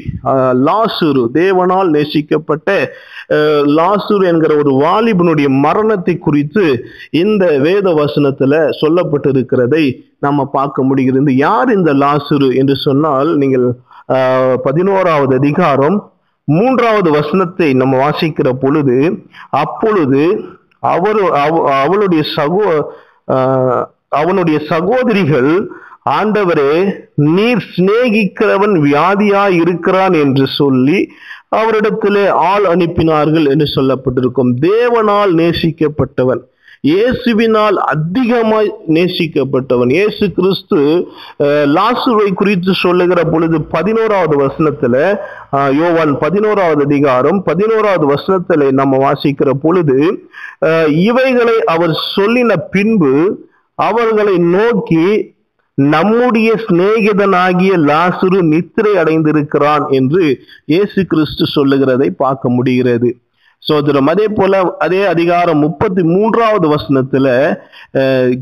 லாசுரு 0.64 1.24
தேவனால் 1.34 1.90
நேசிக்கப்பட்ட 1.90 2.70
லாசுரு 3.76 4.26
என்கிற 4.28 4.54
ஒரு 4.56 4.72
வாலிபனுடைய 4.82 5.50
மரணத்தை 5.62 6.16
குறித்து 6.20 6.66
இந்த 7.22 7.46
வேத 7.60 7.88
வசனத்துல 7.94 8.54
சொல்லப்பட்டிருக்கிறதை 8.82 9.86
நம்ம 10.20 10.46
பார்க்க 10.52 10.84
முடிகிறது. 10.84 11.32
யார் 11.40 11.72
இந்த 11.72 11.94
லாசுரு 12.02 12.50
என்று 12.56 12.78
சொன்னால் 12.82 13.32
நீங்கள் 13.38 13.68
பதினோராவது 14.64 15.36
அதிகாரம் 15.36 16.12
மூன்றாவது 16.44 17.12
வசனத்தை 17.12 17.74
நம்ம 17.74 18.10
வாசிக்கிற 18.10 18.50
பொழுது 18.50 19.26
அப்பொழுது 19.50 20.44
அவர் 20.80 21.32
அவ- 21.32 21.82
அவளுடைய 21.82 22.24
சகோ 22.36 22.82
அவனுடைய 24.10 24.60
சகோதரிகள் 24.70 25.72
ஆண்டவரே 26.10 26.94
நீர் 27.16 27.68
சிநேகிக்கிறவன் 27.78 28.76
வியாதியா 28.80 29.50
இருக்கிறான் 29.50 30.14
என்று 30.14 30.48
சொல்லி 30.48 31.12
அவரிடத்திலே 31.56 32.30
ஆள் 32.30 32.64
அனுப்பினார்கள் 32.64 33.50
என்று 33.50 33.68
சொல்லப்பட்டிருக்கும். 33.76 34.56
தேவனால் 34.62 35.34
நேசிக்கப்பட்டவன். 35.34 36.40
இயேசுவினால் 36.84 37.78
அதிகமாய் 37.92 38.70
நேசிக்கப்பட்டவன். 38.96 39.92
இயேசு 39.98 40.26
கிறிஸ்து 40.38 40.80
லாசுவை 41.78 42.34
குறித்து 42.34 42.74
சொல்லுகிற 42.82 43.20
பொழுது 43.24 43.58
பதினோராவது 43.76 44.36
வசனத்துல 44.44 44.96
யோவான் 45.80 46.14
பதினோராவது 46.18 46.82
அதிகாரம் 46.84 47.40
பதினோராவது 47.44 48.08
வசனத்துல 48.14 48.68
நம்ம 48.72 49.00
வாசிக்கிற 49.06 49.50
பொழுது 49.66 49.98
இவைகளை 51.08 51.58
அவர் 51.76 51.94
சொல்லின 52.16 52.58
பின்பு 52.76 53.14
அவர்களை 53.80 54.36
நோக்கி 54.58 55.08
நம்முடைய 55.78 56.50
சிநேகிதனாகிய 56.68 57.74
லாசுரு 57.90 58.40
நித்திரை 58.54 58.96
அடைந்திருக்கிறான் 59.04 59.86
என்று 59.90 60.24
இயேசு 60.66 61.02
கிறிஸ்து 61.06 61.46
சொல்லுகிறதை 61.58 62.10
பார்க்க 62.24 62.50
முடிகிறது. 62.50 63.10
சோதரம். 63.68 64.10
அதே 64.14 64.26
போல 64.38 64.54
அதே 64.86 65.02
அதிகாரம் 65.12 65.60
முப்பத்தி 65.66 66.04
மூன்றாவது 66.14 66.68
வசனத்துல 66.74 67.28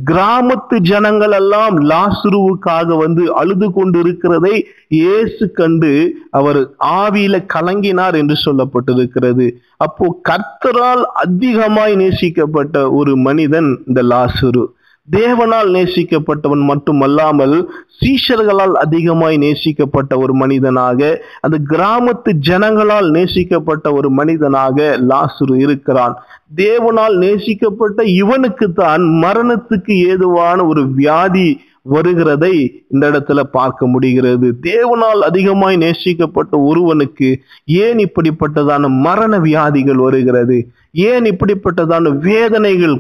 கிராமத்து 0.09 0.75
ஜனங்கள் 0.89 1.35
எல்லாம் 1.39 1.75
லாசுருவுக்காக 1.91 2.97
வந்து 3.03 3.23
அழுது 3.41 3.67
கொண்டு 3.71 3.99
இருக்கிறதை 3.99 4.55
இயேசு 4.99 5.45
கண்டு 5.59 5.91
அவர் 6.39 6.59
ஆவியில 7.01 7.35
கலங்கினார் 7.55 8.17
என்று 8.21 8.37
சொல்லப்பட்டிருக்கிறது. 8.45 9.47
அப்போ 9.87 10.05
கர்த்தரால் 10.29 11.03
அதிகமாய் 11.25 11.95
நேசிக்கப்பட்ட 11.95 12.77
ஒரு 12.99 13.13
மனிதன் 13.27 13.71
இந்த 13.87 14.01
லாசுரு. 14.13 14.65
தேவனால் 15.07 15.69
நேசிக்கப்பட்டவன் 15.75 16.63
மட்டுமல்லாமல் 16.69 17.55
சீஷர்களால் 17.99 18.75
அதிகமாய் 18.83 19.37
நேசிக்கப்பட்ட 19.37 20.17
ஒரு 20.17 20.33
மனிதனாக 20.33 21.09
அந்த 21.41 21.57
கிராமத்து 21.69 22.31
ஜனங்களால் 22.49 23.09
நேசிக்கப்பட்ட 23.17 23.93
ஒரு 23.93 24.09
மனிதனாக 24.09 24.77
லாசுரு 25.09 25.57
இருக்கிறான். 25.57 26.15
தேவனால் 26.55 27.17
நேசிக்கப்பட்ட 27.25 28.03
இவனுக்கு 28.03 28.73
தான் 28.73 29.01
மரணத்துக்கு 29.01 29.95
ஏதுவான 30.11 30.65
ஒரு 30.65 30.83
வியாதி 30.91 31.49
வருகிறதை 31.89 32.53
இந்த 32.89 33.03
இடத்துல 33.11 33.39
பார்க்க 33.43 33.87
முடிகிறது. 33.87 34.47
தேவனால் 34.61 35.21
அதிகமாய் 35.29 35.77
நேசிக்கப்பட்ட 35.77 36.53
ஒருவனுக்கு 36.65 37.29
ஏன் 37.65 38.01
இப்படிப்பட்டதான 38.07 38.89
மரண 39.07 39.39
வியாதிகள் 39.39 39.95
வருகிறது? 39.95 40.59
ஏன் 40.93 41.23
இப்படிப்பட்டதான 41.23 42.09
வேதனைகள் 42.19 42.95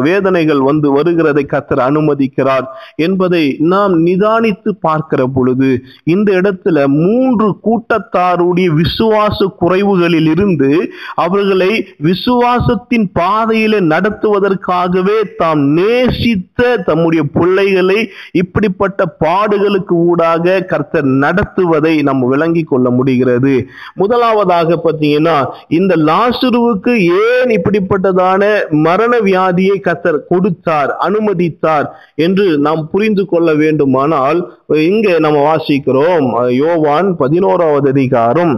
வேதனைகள் 0.00 0.60
வந்து 0.60 0.88
வருகிறதை 0.96 1.44
கத்தர் 1.46 1.82
அனுமதிக்கிறார் 1.86 2.66
என்பதை 2.96 3.56
நாம் 3.58 4.06
நிதானித்து 4.06 4.68
பார்க்கிற 4.80 5.26
பொழுது 5.26 5.82
இந்த 6.04 6.32
இடத்துல 6.32 6.86
மூன்று 6.86 7.56
கூட்டத்தாருடைய 7.64 8.68
விசுவாச 8.74 9.48
குறைவுகளில் 9.60 10.30
இருந்து 10.30 10.92
அவர்களை 11.14 11.70
விசுவாசத்தின் 12.02 13.06
பாதையில 13.18 13.80
நடத்துவதற்காகவே 13.92 15.18
தாம் 15.36 15.64
நேசித்த 15.72 16.76
தம்முடைய 16.76 17.24
பிள்ளைகளை 17.32 18.10
இப்படிப்பட்ட 18.32 19.16
பாடுகளுக்கு 19.20 19.94
ஊடாக 20.04 20.60
கர்த்தர் 20.60 21.04
நடத்துவதை 21.04 22.02
நம்ம 22.02 22.26
விளங்கி 22.26 22.62
கொள்ள 22.62 22.90
முடிகிறது. 22.90 23.68
முதலாவதாக 23.94 24.80
பார்த்தீங்கன்னா 24.84 25.46
இந்த 25.68 25.96
லாசுருவுக்கு 25.96 27.22
ஏன் 27.26 27.50
இப்படிப்பட்டதான 27.54 28.42
மரண 28.84 29.14
வியாதியை 29.24 29.76
கத்தர் 29.82 30.18
கொடுத்தார் 30.28 30.90
அனுமதித்தார் 31.04 31.86
என்று 32.18 32.46
நாம் 32.64 32.82
புரிந்து 32.92 33.24
கொள்ள 33.26 33.50
வேண்டுமானால் 33.60 34.40
இங்கே 34.84 35.14
நம்ம 35.20 35.40
வாசிக்கிறோம் 35.46 36.28
யோவான் 36.58 37.10
பதினோராவது 37.18 37.88
அதிகாரம் 37.90 38.54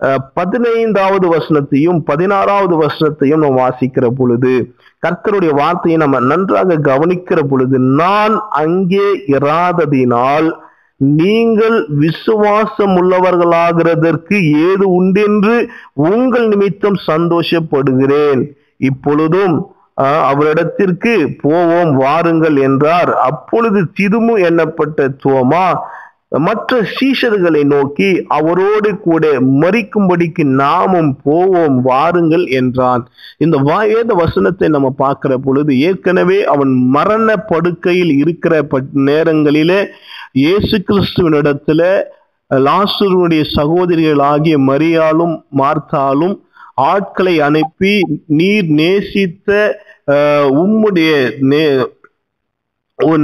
அஹ், 0.00 0.22
பதினைந்தாவது 0.34 1.26
வசனத்தையும் 1.32 1.98
பதினாறாவது 2.06 2.74
வசனத்தையும் 2.78 3.42
நம்ம 3.42 3.58
வாசிக்கிற 3.60 4.06
பொழுது 4.14 4.52
கர்த்தருடைய 5.02 5.52
வார்த்தையை 5.58 5.98
நம்ம 5.98 6.20
நன்றாக 6.28 6.78
கவனிக்கிற 6.86 7.40
பொழுது 7.46 7.76
நான் 7.98 8.34
அங்கே 8.60 9.06
இராததினால் 9.34 10.48
நீங்கள் 11.00 11.86
விசுவாசம் 11.88 12.96
உள்ளவர்களாகிறதற்கு 12.96 14.36
ஏது 14.70 14.90
உண்டென்று 14.90 15.68
உங்கள் 15.92 16.48
நிமித்தம் 16.48 16.96
சந்தோஷப்படுகிறேன். 17.06 18.42
இப்பொழுதும் 18.76 19.66
அவரிடத்திற்கு 20.00 21.38
போவோம் 21.40 21.96
வாருங்கள் 21.96 22.56
என்றார். 22.56 23.16
அப்பொழுது 23.16 23.86
திதுமு 24.00 24.36
எண்ணப்பட்ட 24.40 25.08
தோமா 25.24 25.76
மற்ற 26.28 26.86
சீஷர்களை 27.00 27.64
நோக்கி 27.64 28.24
அவரோடு 28.28 28.98
கூட 28.98 29.40
மறிக்கும்படிக்கு 29.40 30.44
நாமும் 30.44 31.16
போவோம் 31.22 31.82
வாருங்கள் 31.82 32.46
என்றான். 32.46 33.08
இந்த 33.38 33.56
வேத 33.56 34.14
வசனத்தை 34.14 34.68
நம்ம 34.68 34.90
பார்க்கிற 34.90 35.38
பொழுது 35.38 35.80
ஏற்கனவே 35.80 36.44
அவன் 36.44 36.68
மரண 36.68 37.36
படுக்கையில் 37.36 38.16
இருக்கிற 38.16 38.62
பட்- 38.62 38.92
நேரங்களிலே 38.92 39.86
இயேசு 40.34 40.76
கிறிஸ்துவனிடத்துல 40.88 41.82
லாசருடைய 42.50 43.42
சகோதரிகள் 43.54 44.22
ஆகிய 44.24 44.54
மரியாளும் 44.68 45.34
மார்த்தாலும் 45.58 46.36
ஆட்களை 46.90 47.34
அனுப்பி 47.40 47.94
நீர் 48.38 48.68
நேசித்த 48.72 49.48
உம்முடைய 50.62 51.10
நே 51.50 51.62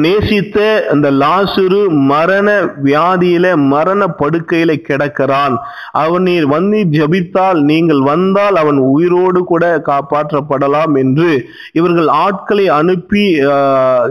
நேசித்த 0.03 0.59
அந்த 0.91 1.09
லாசுரு 1.17 1.81
மரண 2.09 2.49
வியாதியில 2.85 3.45
மரண 3.67 4.03
படுக்கையில 4.19 4.73
கிடக்கிறான். 4.81 5.55
அவன் 6.01 6.23
நீர் 6.23 6.47
வந்து 6.47 6.79
ஜபித்தால் 6.95 7.61
நீங்கள் 7.65 8.01
வந்தால் 8.03 8.57
அவன் 8.57 8.79
உயிரோடு 8.91 9.41
கூட 9.45 9.65
காப்பாற்றப்படலாம் 9.89 10.95
என்று 10.97 11.31
இவர்கள் 11.73 12.09
ஆட்களை 12.21 12.67
அனுப்பி 12.77 13.25
ஆஹ், 13.51 14.07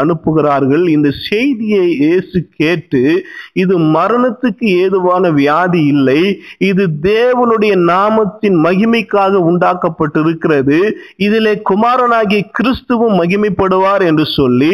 அனுப்புகிறார்கள். 0.00 0.84
இந்த 0.88 1.08
செய்தியை 1.28 1.86
இயேசு 2.00 2.22
கேட்டு 2.56 3.02
இது 3.56 3.74
மரணத்துக்கு 3.96 4.66
ஏதுவான 4.82 5.30
வியாதி 5.34 5.82
இல்லை 5.86 6.20
இது 6.64 6.84
தேவனுடைய 7.06 7.74
நாமத்தின் 7.88 8.58
மகிமைக்காக 8.64 9.42
உண்டாக்கப்பட்டிருக்கிறது 9.50 10.80
இதிலே 11.24 11.54
குமாரனாகிய 11.64 12.42
கிறிஸ்துவும் 12.58 13.18
மகிமைப்படுவார் 13.20 14.04
என்று 14.04 14.26
சொல்லி 14.34 14.73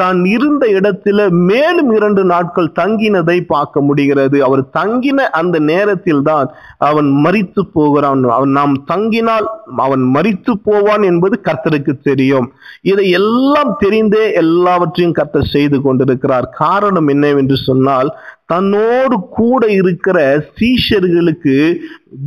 தான் 0.00 0.18
இருந்த 0.34 0.64
இடத்துல 0.78 1.20
மேலும் 1.48 1.90
இரண்டு 1.96 2.22
நாட்கள் 2.32 2.68
தங்கினதை 2.80 3.36
பார்க்க 3.52 3.80
முடிகிறது. 3.88 4.36
அவர் 4.48 4.62
தங்கின 4.78 5.26
அந்த 5.40 5.56
நேரத்தில் 5.70 6.22
தான் 6.30 6.48
அவன் 6.88 7.08
மறித்து 7.24 7.62
போகிறான். 7.76 8.22
அவன் 8.36 8.54
நாம் 8.58 8.76
தங்கினால் 8.92 9.48
அவன் 9.86 10.04
மறித்து 10.16 10.54
போவான் 10.68 11.04
என்பது 11.10 11.36
கர்த்தருக்கு 11.48 11.94
தெரியும். 12.10 12.48
இதை 12.92 13.06
எல்லாம் 13.20 13.74
தெரிந்தே 13.84 14.24
எல்லாவற்றையும் 14.44 15.18
கர்த்தர் 15.20 15.52
செய்து 15.56 15.78
கொண்டிருக்கிறார். 15.86 16.48
காரணம் 16.64 17.08
என்னவென்று 17.14 17.58
சொன்னால் 17.68 18.10
தன்னோடு 18.52 19.16
கூட 19.38 19.62
இருக்கிற 19.78 20.18
சீஷர்களுக்கு 20.58 21.56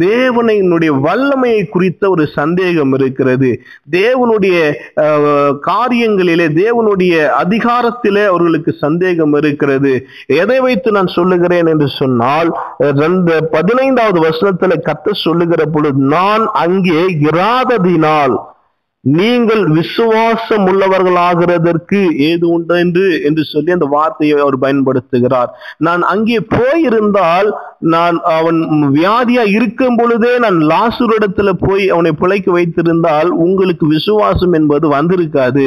தேவனையினுடைய 0.02 0.92
வல்லமையை 1.06 1.62
குறித்த 1.76 2.04
ஒரு 2.14 2.26
சந்தேகம் 2.36 2.94
இருக்கிறது. 2.98 3.50
தேவனுடைய 3.98 4.58
காரியங்களிலே 5.70 6.48
தேவனுடைய 6.60 7.14
அதிக 7.42 7.61
அதிகாரத்திலே 7.62 8.24
அவர்களுக்கு 8.26 8.71
சந்தேகம் 8.80 9.34
இருக்கிறது. 9.34 9.91
எதை 10.41 10.60
வைத்து 10.60 10.91
நான் 10.91 11.08
சொல்லுகிறேன் 11.08 11.65
என்று 11.65 11.88
சொன்னால் 11.88 12.50
ரெண்டு 12.78 13.34
பதினைந்தாவது 13.52 14.19
வருஷத்துல 14.21 14.78
கத்த 14.88 15.13
சொல்லுகிற 15.24 15.65
பொழுது 15.65 16.00
நான் 16.15 16.45
அங்கே 16.63 17.02
இராததினால் 17.32 18.36
நீங்கள் 19.04 19.64
விசுவாசம் 19.68 20.66
உள்ளவர்களாகிறதற்கு 20.72 22.00
ஏது 22.28 22.46
உண்டு 22.56 22.76
என்று 22.80 23.06
என்று 23.28 23.44
சொல்லி 23.44 23.72
அந்த 23.72 23.86
வார்த்தையை 23.86 24.40
அவர் 24.40 24.58
பயன்படுத்துகிறார். 24.64 25.50
நான் 25.78 26.02
அங்கே 26.02 26.40
போயிருந்தால் 26.56 27.50
நான் 27.94 28.18
அவன் 28.24 28.60
வியாதியா 28.98 29.44
இருக்கும் 29.58 29.96
பொழுதே 30.00 30.34
நான் 30.40 30.58
லாசுரிடத்துல 30.72 31.50
போய் 31.64 31.90
அவனை 31.90 32.12
பிழைக்க 32.12 32.52
வைத்திருந்தால் 32.52 33.30
உங்களுக்கு 33.46 33.88
விசுவாசம் 33.88 34.54
என்பது 34.54 34.88
வந்திருக்காது. 34.88 35.66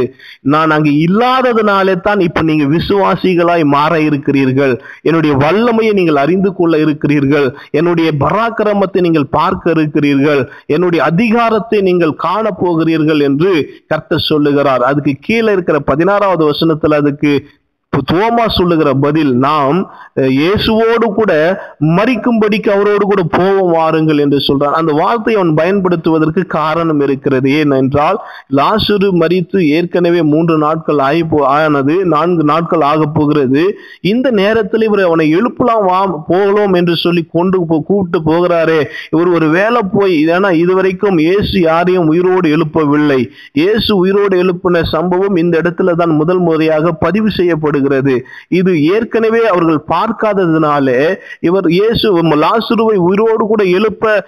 நான் 0.55 0.71
அங்கே 0.71 0.93
இல்லாததுனாலே 1.07 1.97
தான் 2.01 2.21
இப்ப 2.21 2.43
நீங்க 2.43 2.65
விசுவாசிகளாய் 2.77 3.65
மாற 3.75 4.01
இருக்கிறீர்கள். 4.01 4.77
என்னுடைய 5.03 5.35
வல்லமையை 5.37 5.93
நீங்கள் 5.93 6.23
அறிந்து 6.25 6.53
கொள்ள 6.55 6.79
இருக்கிறீர்கள். 6.79 7.49
என்னுடைய 7.71 8.11
பராக்கிரமத்தை 8.25 9.01
நீங்கள் 9.01 9.29
பார்க்க 9.39 9.71
இருக்கிறீர்கள். 9.71 10.45
என்னுடைய 10.67 11.03
அதிகாரத்தை 11.05 11.81
நீங்கள் 11.91 12.17
காண 12.27 12.51
போகிறீர்கள் 12.65 13.23
என்று 13.25 13.51
கர்த்தர் 13.87 14.29
சொல்லுகிறார். 14.31 14.83
அதுக்கு 14.83 15.17
கீழே 15.21 15.53
இருக்கிற 15.53 15.79
பதினாறாவது 15.81 16.45
வசனத்துல 16.51 16.95
அதுக்கு 16.95 17.33
தோமா 18.13 18.49
சொல்லுகிற 18.49 18.95
பதில் 18.95 19.37
நாம் 19.37 19.93
இயேசுவோடு 20.21 21.05
கூட 21.05 21.63
மறிக்கும்படிக்கு 21.81 22.71
அவரோடு 22.71 23.05
கூட 23.05 23.23
போவோம் 23.23 23.73
வாருங்கள் 23.73 24.19
என்று 24.19 24.43
சொல்றான். 24.49 24.73
அந்த 24.73 24.93
வார்த்தையை 24.93 25.43
அவன் 25.43 25.55
பயன்படுத்துவதற்கு 25.55 26.47
காரணம் 26.47 27.01
இருக்கிறது. 27.01 27.51
ஏனென்றால் 27.51 28.21
லாசுரு 28.57 29.11
மறித்து 29.11 29.69
ஏற்கனவே 29.69 30.23
மூன்று 30.23 30.59
நாட்கள் 30.59 30.99
ஆகி 30.99 31.25
போ- 31.25 31.41
ஆனது 31.41 32.05
நான்கு 32.05 32.45
நாட்கள் 32.45 32.81
ஆக 32.81 33.05
போகிறது. 33.05 33.79
இந்த 34.01 34.31
நேரத்தில் 34.31 34.83
இவர் 34.83 35.01
அவனை 35.01 35.31
எழுப்பலாம் 35.31 35.85
வா 35.85 36.07
போகலாம் 36.07 36.73
என்று 36.73 36.97
சொல்லி 36.97 37.27
கொண்டு 37.33 37.67
போ 37.67 37.83
கூப்பிட்டு 37.87 38.33
போகிறாரே. 38.33 38.85
இவர் 39.11 39.29
ஒரு 39.29 39.49
வேலை 39.49 39.81
போய் 39.93 40.27
ஏன்னா 40.27 40.53
இதுவரைக்கும் 40.53 41.19
இயேசு 41.19 41.61
யாரையும் 41.61 42.09
உயிரோடு 42.09 42.57
எழுப்பவில்லை. 42.57 43.29
இயேசு 43.53 43.97
உயிரோடு 43.97 44.43
எழுப்பின 44.45 44.83
சம்பவம் 44.83 45.37
இந்த 45.37 45.61
இடத்துல 45.61 45.93
தான் 45.93 46.11
முதல் 46.11 46.39
முறையாக 46.39 46.93
பதிவு 46.93 47.31
செய்யப்படுகிறது. 47.31 47.83
இது 48.49 48.81
ஏற்கனவே 48.81 49.43
அவர்கள் 49.47 49.81
பார்க்காததுனாலே 49.89 51.17
இவர் 51.41 51.69
இயேசு 51.69 52.23
லாசுருவை 52.37 52.97
உயிரோடு 52.97 53.45
கூட 53.47 53.65
எழுப்ப 53.65 54.25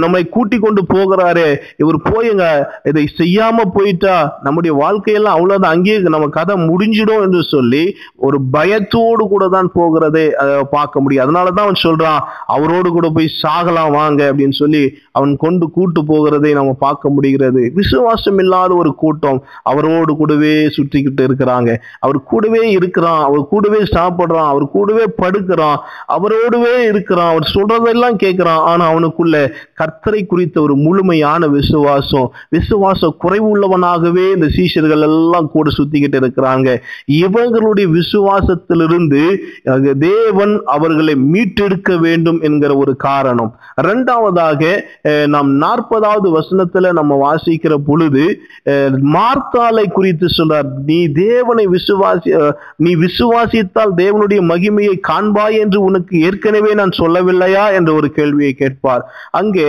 நம்மை 0.00 0.22
கூட்டி 0.28 0.56
கொண்டு 0.58 0.82
போகிறாரே. 0.86 1.46
இவர் 1.76 1.98
போயுங்க. 2.06 2.44
இதை 2.84 3.04
செய்யாம 3.16 3.64
போயிட்டா 3.72 4.14
நம்முடைய 4.42 4.72
வாழ்க்கையெல்லாம் 4.76 5.36
அவ்வளவுதான் 5.36 5.74
அங்கேயே 5.74 5.86
நம்ம 6.08 6.28
கதை 6.30 6.54
முடிஞ்சிடும் 6.64 7.22
என்று 7.22 7.42
சொல்லி 7.48 7.82
ஒரு 8.20 8.38
பயத்தோடு 8.52 9.22
கூட 9.28 9.44
தான் 9.48 9.70
போகிறதை 9.74 10.24
அஹ், 10.42 10.64
பார்க்க 10.70 11.00
முடியும். 11.00 11.24
அதனாலதான் 11.24 11.66
அவன் 11.66 11.84
சொல்றான் 11.84 12.20
அவரோடு 12.50 12.88
கூட 12.90 13.08
போய் 13.10 13.34
சாகலாம் 13.42 13.92
வாங்க 13.92 14.20
அப்படின்னு 14.30 14.56
சொல்லி 14.58 14.82
அவன் 15.12 15.32
கொண்டு 15.36 15.64
கூட்டு 15.70 16.00
போகிறதை 16.04 16.52
நம்ம 16.54 16.72
பார்க்க 16.80 17.08
முடிகிறது. 17.10 17.38
விசுவாசம் 17.74 18.38
இல்லாத 18.38 18.74
ஒரு 18.74 18.92
கூட்டம் 18.96 19.40
அவரோடு 19.64 20.12
கூடவே 20.16 20.54
சுற்றிக்கிட்டு 20.76 21.22
இருக்கிறாங்க. 21.28 21.70
அவர் 22.00 22.18
கூடவே 22.24 22.62
இருக்கிறான் 22.72 23.22
அவர் 23.24 23.42
கூடவே 23.48 23.80
சாப்பிடுறான் 23.92 24.48
அவர் 24.48 24.66
கூடவே 24.70 25.04
படுக்கிறான் 25.20 25.78
அவரோடவே 26.14 26.74
இருக்கிறான். 26.84 27.32
அவர் 27.32 27.52
சொல்றதெல்லாம் 27.54 28.20
கேட்கிறான் 28.22 28.62
ஆனா 28.66 28.84
அவனுக்குள்ள 28.92 29.29
கர்த்தரை 29.78 30.26
குறித்த 30.26 30.60
ஒரு 30.60 30.76
முழுமையான 30.76 31.46
விசுவாசம் 31.48 32.28
விசுவாச 32.50 33.08
குறைவு 33.18 33.48
உள்ளவனாகவே 33.48 34.32
இந்த 34.32 34.46
சீஷர்கள் 34.46 35.00
எல்லாம் 35.00 35.50
கூட 35.50 35.70
சுத்திக்கிட்டு 35.78 36.18
இருக்கிறாங்க. 36.20 36.68
இவங்களுடைய 37.20 37.86
விசுவாசத்திலிருந்து 37.90 39.22
தேவன் 39.98 40.60
அவர்களை 40.64 41.14
மீட்டெடுக்க 41.32 41.98
வேண்டும் 41.98 42.40
என்கிற 42.40 42.76
ஒரு 42.76 42.96
காரணம். 42.96 43.52
இரண்டாவதாக 43.76 44.62
நாம் 45.26 45.60
நாற்பதாவது 45.60 46.28
வசனத்துல 46.38 46.92
நம்ம 46.92 47.34
வாசிக்கிற 47.34 47.74
பொழுது 47.86 48.24
அஹ், 48.66 48.96
குறித்து 49.92 50.26
சொல்றார் 50.38 50.68
நீ 50.86 51.06
தேவனை 51.12 51.68
விசுவாசி 51.68 52.30
நீ 52.76 52.96
விசுவாசித்தால் 52.96 53.92
தேவனுடைய 53.96 54.40
மகிமையை 54.42 55.00
காண்பாய் 55.08 55.58
என்று 55.58 55.80
உனக்கு 55.80 56.20
ஏற்கனவே 56.20 56.74
நான் 56.74 56.98
சொல்லவில்லையா? 56.98 57.72
என்ற 57.72 57.92
ஒரு 57.92 58.10
கேள்வியை 58.10 58.52
கேட்பார். 58.52 59.02
அங்கே 59.38 59.66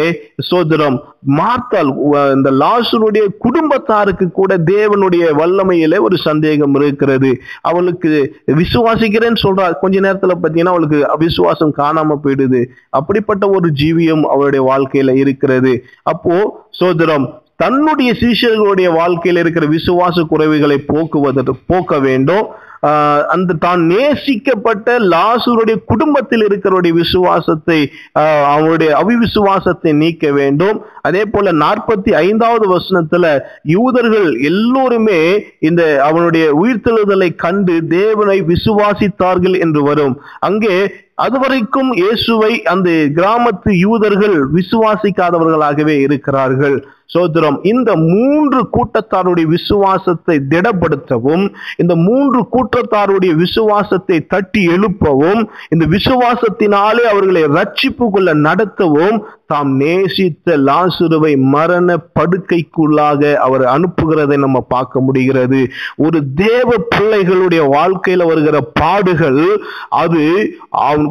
சோதரம் 0.50 0.98
மார்த்தால் 1.38 1.90
இந்த 2.36 2.50
லாசனுடைய 2.62 3.24
குடும்பத்தாருக்கு 3.46 4.26
கூட 4.40 4.52
தேவனுடைய 4.72 5.24
வல்லமையில 5.40 6.00
ஒரு 6.08 6.18
சந்தேகம் 6.28 6.78
இருக்கிறது. 6.80 7.32
அவளுக்கு 7.70 8.12
விசுவாசிக்கிறேன்னு 8.62 9.44
சொல்றா 9.46 9.66
கொஞ்ச 9.84 10.00
நேரத்துல 10.08 10.36
பாத்தீங்கன்னா 10.44 10.74
அவளுக்கு 10.76 11.00
அவிசுவாசம் 11.18 11.78
காணாம 11.82 12.18
போயிடுது. 12.24 12.62
அப்படிப்பட்ட 13.00 13.44
ஒரு 13.58 13.70
ஜீவியம் 13.82 14.26
அவளுடைய 14.34 14.64
வாழ்க்கையில 14.72 15.16
இருக்கிறது. 15.24 15.74
அப்போ 16.14 16.38
சோதரம் 16.82 17.28
தன்னுடைய 17.64 18.12
சீஷர்களுடைய 18.20 18.90
வாழ்க்கையில 19.00 19.42
இருக்கிற 19.44 19.66
விசுவாச 19.68 20.24
குறைவுகளை 20.30 20.78
போக்குவதற்கு 20.92 21.54
போக்க 21.72 22.00
வேண்டும். 22.08 22.46
அந்த 23.28 23.54
தான் 23.54 23.82
நேசிக்கப்பட்ட 23.89 24.98
லாசுருடைய 25.13 25.76
குடும்பத்தில் 25.86 26.44
இருக்கிறவருடைய 26.48 26.94
விசுவாசத்தை 26.94 27.80
ஆஹ் 28.20 28.46
அவருடைய 28.56 28.91
அவிவிசுவாசத்தை 29.02 29.91
நீக்க 29.94 30.32
வேண்டும். 30.32 30.78
அதே 31.02 31.24
போல 31.26 31.52
நாற்பத்தி 31.52 32.12
ஐந்தாவது 32.26 32.65
வசனத்துல 32.76 33.26
யூதர்கள் 33.76 34.30
எல்லோருமே 34.52 35.22
இந்த 35.60 35.82
அவனுடைய 36.04 36.48
உயிர்த்தெழுதலை 36.62 37.30
கண்டு 37.36 37.76
தேவனை 37.88 38.38
விசுவாசித்தார்கள் 38.41 39.58
என்று 39.60 39.84
வரும். 39.84 40.15
அங்கே 40.39 40.76
அதுவரைக்கும் 41.15 41.89
இயேசுவை 41.94 42.54
அந்த 42.63 42.89
கிராமத்து 43.17 43.72
யூதர்கள் 43.86 44.38
விசுவாசிக்காதவர்களாகவே 44.58 45.96
இருக்கிறார்கள். 46.00 46.78
சோதரம் 47.06 47.58
இந்த 47.63 47.89
மூன்று 47.96 48.60
கூட்டத்தாருடைய 48.76 49.48
விசுவாசத்தை 49.48 50.36
திடப்படுத்தவும் 50.50 51.44
இந்த 51.78 51.94
மூன்று 51.96 52.39
கூட்ட 52.48 52.71
கூட்டத்தாருடைய 52.72 53.32
விசுவாசத்தை 53.36 54.18
தட்டி 54.26 54.62
எழுப்பவும் 54.68 55.42
இந்த 55.70 55.86
விசுவாசத்தினாலே 55.86 57.04
அவர்களை 57.06 57.44
ரட்சிப்புக்குள்ள 57.52 58.34
நடத்தவும் 58.40 59.18
தாம் 59.52 59.72
நேசித்த 59.82 60.58
லாசுருவை 60.68 61.34
மரண 61.56 61.98
படுக்கைக்குள்ளாக 62.18 63.32
அவர் 63.46 63.64
அனுப்புகிறதை 63.76 64.38
நம்ம 64.46 64.62
பார்க்க 64.74 65.06
முடிகிறது. 65.08 65.62
ஒரு 66.06 66.20
தேவ 66.44 66.70
பிள்ளைகளுடைய 66.96 67.62
வாழ்க்கையில 67.78 68.28
வருகிற 68.32 68.58
பாடுகள் 68.82 69.42
அது 70.02 70.24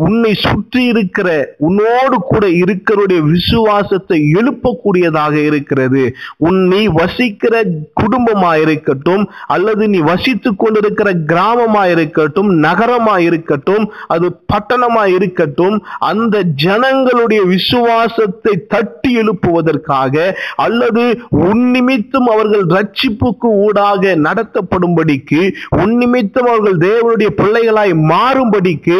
உன்னை 0.06 0.32
சுற்றி 0.44 0.82
இருக்கிற 0.92 1.28
உன்னோடு 1.68 2.16
கூட 2.30 2.44
இருக்கிறவருடைய 2.60 3.20
விசுவாசத்தை 3.34 4.18
எழுப்பக்கூடியதாக 4.38 5.34
இருக்கிறது. 5.48 6.02
உன் 6.48 6.60
நீ 6.72 6.82
வசிக்கிற 7.00 7.54
குடும்பமா 8.00 8.52
இருக்கட்டும் 8.64 9.24
அல்லது 9.54 9.84
நீ 9.94 9.98
வசித்துக் 10.10 10.60
கொண்டிருக்கிற 10.62 11.08
கிராமமா 11.32 11.84
இருக்கட்டும் 11.94 12.50
நகரமா 12.64 13.16
இருக்கட்டும் 13.28 13.84
அது 14.14 14.26
பட்டணமா 14.52 15.04
இருக்கட்டும் 15.16 15.76
அந்த 16.10 16.36
ஜனங்களுடைய 16.64 17.40
விசுவாச 17.54 18.26
விசுவாசத்தை 18.32 18.54
தட்டி 18.68 19.10
எழுப்புவதற்காக 19.16 20.14
அல்லது 20.56 21.04
உன் 21.42 21.64
நிமித்தம் 21.70 22.28
அவர்கள் 22.28 22.64
ரட்சிப்புக்கு 22.70 23.48
ஊடாக 23.64 24.14
நடத்தப்படும்படிக்கு 24.26 25.40
உன்னிமித்தம் 25.80 26.48
அவர்கள் 26.48 26.78
தேவனுடைய 26.84 27.30
பிள்ளைகளாய் 27.40 27.94
மாறும்படிக்கு 28.12 28.98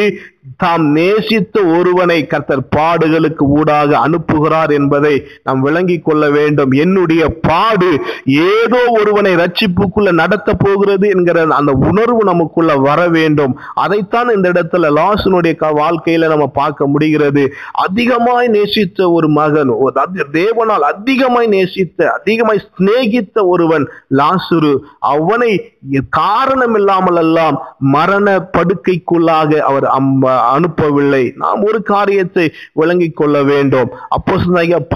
தாம் 0.61 0.87
நேசித்த 0.87 1.64
ஒருவனை 1.64 2.27
கர்த்தர் 2.27 2.68
பாடுகளுக்கு 2.77 3.42
ஊடாக 3.46 3.99
அனுப்புகிறார் 3.99 4.73
என்பதை 4.73 5.25
நாம் 5.42 5.61
விளங்கிக் 5.61 6.05
கொள்ள 6.05 6.31
வேண்டும். 6.31 6.70
என்னுடைய 6.70 7.29
பாடு 7.40 8.01
ஏதோ 8.25 8.79
ஒருவனை 8.88 9.35
ரட்சிப்புக்குள்ள 9.35 10.12
நடத்த 10.12 10.55
போகிறது 10.55 11.09
என்கிற 11.09 11.46
அந்த 11.49 11.73
உணர்வு 11.73 12.25
நமக்குள்ள 12.25 12.77
வர 12.77 13.09
வேண்டும். 13.09 13.59
அதைத்தான் 13.75 14.29
இந்த 14.29 14.51
இடத்துல 14.51 14.90
லாசனுடைய 14.96 15.57
க- 15.57 15.73
வாழ்க்கையில 15.73 16.29
நம்ம 16.29 16.46
பார்க்க 16.46 16.87
முடிகிறது. 16.87 17.53
அதிகமாய் 17.73 18.49
நேசித்த 18.49 19.11
ஒரு 19.11 19.29
மகன் 19.29 19.68
ஒரு 19.68 19.94
தேவனால் 20.33 20.87
அதிகமாய் 20.92 21.46
நேசித்த 21.46 22.11
அதிகமாய் 22.11 22.62
சிநேகித்த 22.77 23.46
ஒருவன் 23.46 23.88
லாசுரு 24.11 24.77
அவனை 24.99 25.75
காரணம் 26.11 26.75
இல்லாமல் 26.75 27.16
எல்லாம் 27.16 27.77
மரண 27.79 28.49
படுக்கைக்குள்ளாக 28.59 29.59
அவர் 29.59 29.85
அம்ப- 29.85 30.49
அனுப்பவில்லை. 30.56 31.22
நாம் 31.36 31.62
ஒரு 31.62 31.82
காரியத்தை 31.82 32.52
விளங்கிக் 32.72 33.16
கொள்ள 33.16 33.42
வேண்டும். 33.42 33.90
அப்போ 34.08 34.36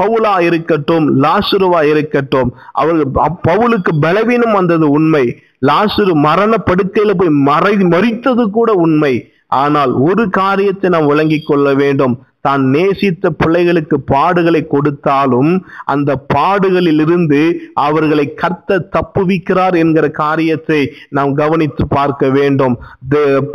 பவுலா 0.00 0.34
இருக்கட்டும் 0.40 1.06
லாசுருவா 1.22 1.82
இருக்கட்டும் 1.82 2.52
அவர்கள் 2.72 3.30
பவுலுக்கு 3.48 3.92
பலவீனம் 4.00 4.52
வந்தது 4.52 4.88
உண்மை. 4.90 5.24
லாசுரு 5.66 6.12
மரண 6.12 6.54
படுக்கையில 6.66 7.12
போய் 7.16 7.38
மறை 7.50 7.74
மறித்தது 7.74 8.44
கூட 8.50 8.72
உண்மை. 8.72 9.14
ஆனால் 9.46 9.92
ஒரு 9.92 10.30
காரியத்தை 10.30 10.90
நாம் 10.90 11.06
விளங்கிக் 11.06 11.46
கொள்ள 11.46 11.74
வேண்டும். 11.74 12.14
தான் 12.46 12.62
நேசித்த 12.74 13.30
பிள்ளைகளுக்கு 13.40 13.96
பாடுகளை 14.12 14.62
கொடுத்தாலும் 14.74 15.50
அந்த 15.92 16.10
பாடுகளிலிருந்து 16.34 17.40
அவர்களை 17.86 18.26
கர்த்த 18.42 18.80
தப்புவிக்கிறார் 18.96 19.76
என்கிற 19.82 20.06
காரியத்தை 20.22 20.80
நாம் 21.16 21.32
கவனித்து 21.40 21.84
பார்க்க 21.96 22.24
வேண்டும். 22.38 22.74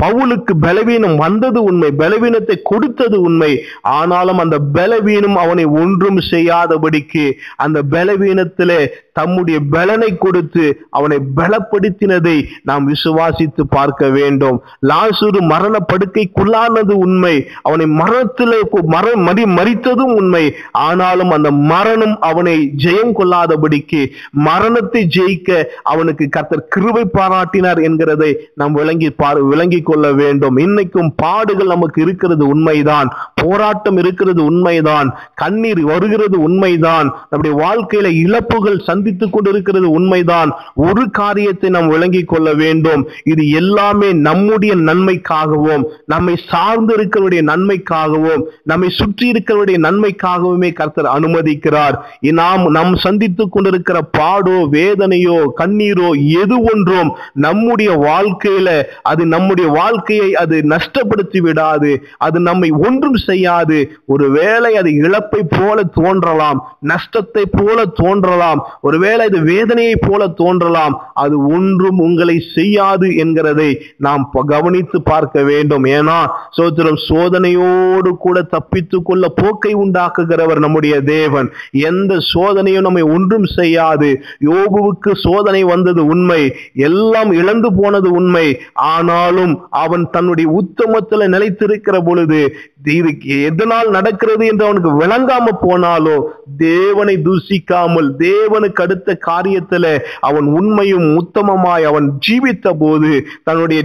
பவுலுக்கு 0.02 0.54
பலவீனம் 0.66 1.18
வந்தது 1.26 1.60
உண்மை 1.70 1.92
பலவீனத்தை 2.02 2.58
கொடுத்தது 2.72 3.18
உண்மை. 3.28 3.52
ஆனாலும் 3.98 4.42
அந்த 4.44 4.58
பலவீனம் 4.78 5.38
அவனை 5.44 5.66
ஒன்றும் 5.82 6.20
செய்யாதபடிக்கு 6.32 7.26
அந்த 7.66 7.78
பலவீனத்திலே 7.94 8.82
தம்முடைய 9.20 9.60
பலனை 9.76 10.10
கொடுத்து 10.18 10.66
அவனை 10.98 11.18
பலப்படுத்தினதை 11.38 12.36
நாம் 12.70 12.84
விசுவாசித்து 12.92 13.64
பார்க்க 13.78 14.10
வேண்டும். 14.18 14.58
லாசுரு 14.90 15.40
மரண 15.54 15.76
படுக்கைக்குள்ளானது 15.92 16.94
உண்மை. 17.06 17.36
அவனை 17.68 17.88
மரணத்திலே 18.02 18.62
மர 18.84 19.16
மதி 19.16 19.44
மறித்ததும் 19.44 20.14
உண்மை. 20.14 20.54
ஆனாலும் 20.72 21.32
அந்த 21.32 21.52
மரணம் 21.52 22.20
அவனை 22.20 22.74
ஜெயம் 22.78 23.12
கொள்ளாதபடிக்கு 23.20 24.10
மரணத்தை 24.32 25.08
ஜெயிக்க 25.18 25.64
அவனுக்கு 25.84 26.30
கர்த்தர் 26.30 26.68
கிருவை 26.76 27.04
பாராட்டினார் 27.14 27.80
என்கிறதை 27.80 28.34
நாம் 28.54 28.72
விளங்கி 28.72 29.10
பார் 29.10 29.42
விளங்கிக் 29.42 29.86
கொள்ள 29.86 30.12
வேண்டும். 30.12 30.58
இன்னைக்கும் 30.58 31.10
பாடுகள் 31.16 31.68
நமக்கு 31.68 32.02
இருக்கிறது 32.02 32.48
உண்மைதான். 32.48 33.18
போராட்டம் 33.34 33.98
இருக்கிறது 33.98 34.44
உண்மைதான். 34.44 35.20
கண்ணீர் 35.36 35.82
வருகிறது 35.82 36.42
உண்மைதான். 36.42 37.28
நம்முடைய 37.30 37.68
வாழ்க்கையில 37.68 38.06
இழப்புகள் 38.06 38.80
சந்தித்துக் 38.80 39.34
கொண்டிருக்கிறது 39.34 39.92
உண்மைதான். 39.92 40.56
ஒரு 40.76 41.10
காரியத்தை 41.10 41.70
நாம் 41.70 41.88
விளங்கிக் 41.88 42.28
கொள்ள 42.28 42.54
வேண்டும். 42.54 43.08
இது 43.24 43.50
எல்லாமே 43.50 44.14
நம்முடைய 44.14 44.76
நன்மைக்காகவும் 44.76 45.88
நம்மை 46.06 46.36
சார்ந்து 46.50 46.96
இருக்கிறவருடைய 46.96 47.42
நன்மைக்காகவும் 47.42 48.48
நம்மை 48.72 48.90
சுற்றி 49.00 49.26
இருக்கிறவருடைய 49.32 49.78
நன்மைக்காகவுமே 49.86 50.70
கர்த்தர் 50.80 51.08
அனுமதிக்கிறார். 51.18 51.96
நாம் 52.40 52.64
நாம் 52.78 52.94
சந்தித்துக் 53.06 53.54
கொண்டிருக்கிற 53.54 53.98
பாடோ 54.18 54.58
வேதனையோ 54.76 55.38
கண்ணீரோ 55.62 56.10
எது 56.42 56.56
ஒன்றும் 56.72 57.10
நம்முடைய 57.46 57.92
வாழ்க்கையில 58.08 58.70
அது 59.12 59.24
நம்முடைய 59.34 59.68
வாழ்க்கையை 59.80 60.30
அது 60.44 60.58
நஷ்டப்படுத்தி 60.74 61.42
விடாது. 61.48 61.92
அது 62.28 62.38
நம்மை 62.50 62.70
ஒன்றும் 62.88 63.18
செய்யாது. 63.28 63.80
ஒருவேளை 64.14 64.72
அது 64.82 64.92
இழப்பை 65.04 65.42
போல 65.56 65.78
தோன்றலாம் 66.00 66.60
நஷ்டத்தை 66.92 67.46
போல 67.58 67.78
தோன்றலாம் 68.02 68.62
ஒருவேளை 68.88 69.24
அது 69.30 69.40
வேதனையை 69.52 69.96
போல 70.08 70.28
தோன்றலாம் 70.42 70.96
அது 71.24 71.36
ஒன்றும் 71.56 72.00
உங்களை 72.08 72.38
செய்யாது 72.56 73.08
என்கிறதை 73.24 73.70
நாம் 74.06 74.24
கவனித்து 74.54 74.98
பார்க்க 75.12 75.38
வேண்டும். 75.50 75.86
ஏன்னா 75.98 76.20
சோத்திரம் 76.58 77.00
சோதனையோடு 77.08 78.12
கூட 78.26 78.38
தப்பித்துக் 78.60 79.06
கொள்ள 79.06 79.26
போக்கை 79.36 79.72
உண்டாக்குகிறவர் 79.76 80.60
நம்முடைய 80.60 80.96
தேவன். 81.02 81.48
எந்த 81.72 82.14
சோதனையும் 82.34 82.88
நம்மை 82.88 83.04
ஒன்றும் 83.16 83.48
செய்யாது. 83.56 84.10
யோபுவுக்கு 84.46 85.12
சோதனை 85.24 85.62
வந்தது 85.64 86.02
உண்மை. 86.06 86.42
எல்லாம் 86.88 87.32
இழந்து 87.32 87.70
போனது 87.74 88.10
உண்மை. 88.12 88.48
ஆனாலும் 88.90 89.54
அவன் 89.70 90.06
தன்னுடைய 90.12 90.48
உத்தமத்தில் 90.52 91.32
நிலைத்திருக்கிற 91.36 91.98
பொழுது 92.06 92.42
இது 92.84 93.10
எதனால் 93.44 93.90
நடக்கிறது 93.90 94.44
என்று 94.46 94.66
அவனுக்கு 94.66 94.92
விளங்காம 95.00 95.46
போனாலோ 95.62 96.18
தேவனை 96.58 97.16
தூசிக்காமல் 97.18 98.10
தேவனுக்கு 98.20 98.82
அடுத்த 98.82 99.18
காரியத்துல 99.28 99.86
அவன் 100.20 100.48
உண்மையும் 100.60 101.08
உத்தமமாய் 101.16 101.88
அவன் 101.92 102.08
ஜீவித்த 102.28 102.74
போது 102.80 103.12
தன்னுடைய 103.44 103.82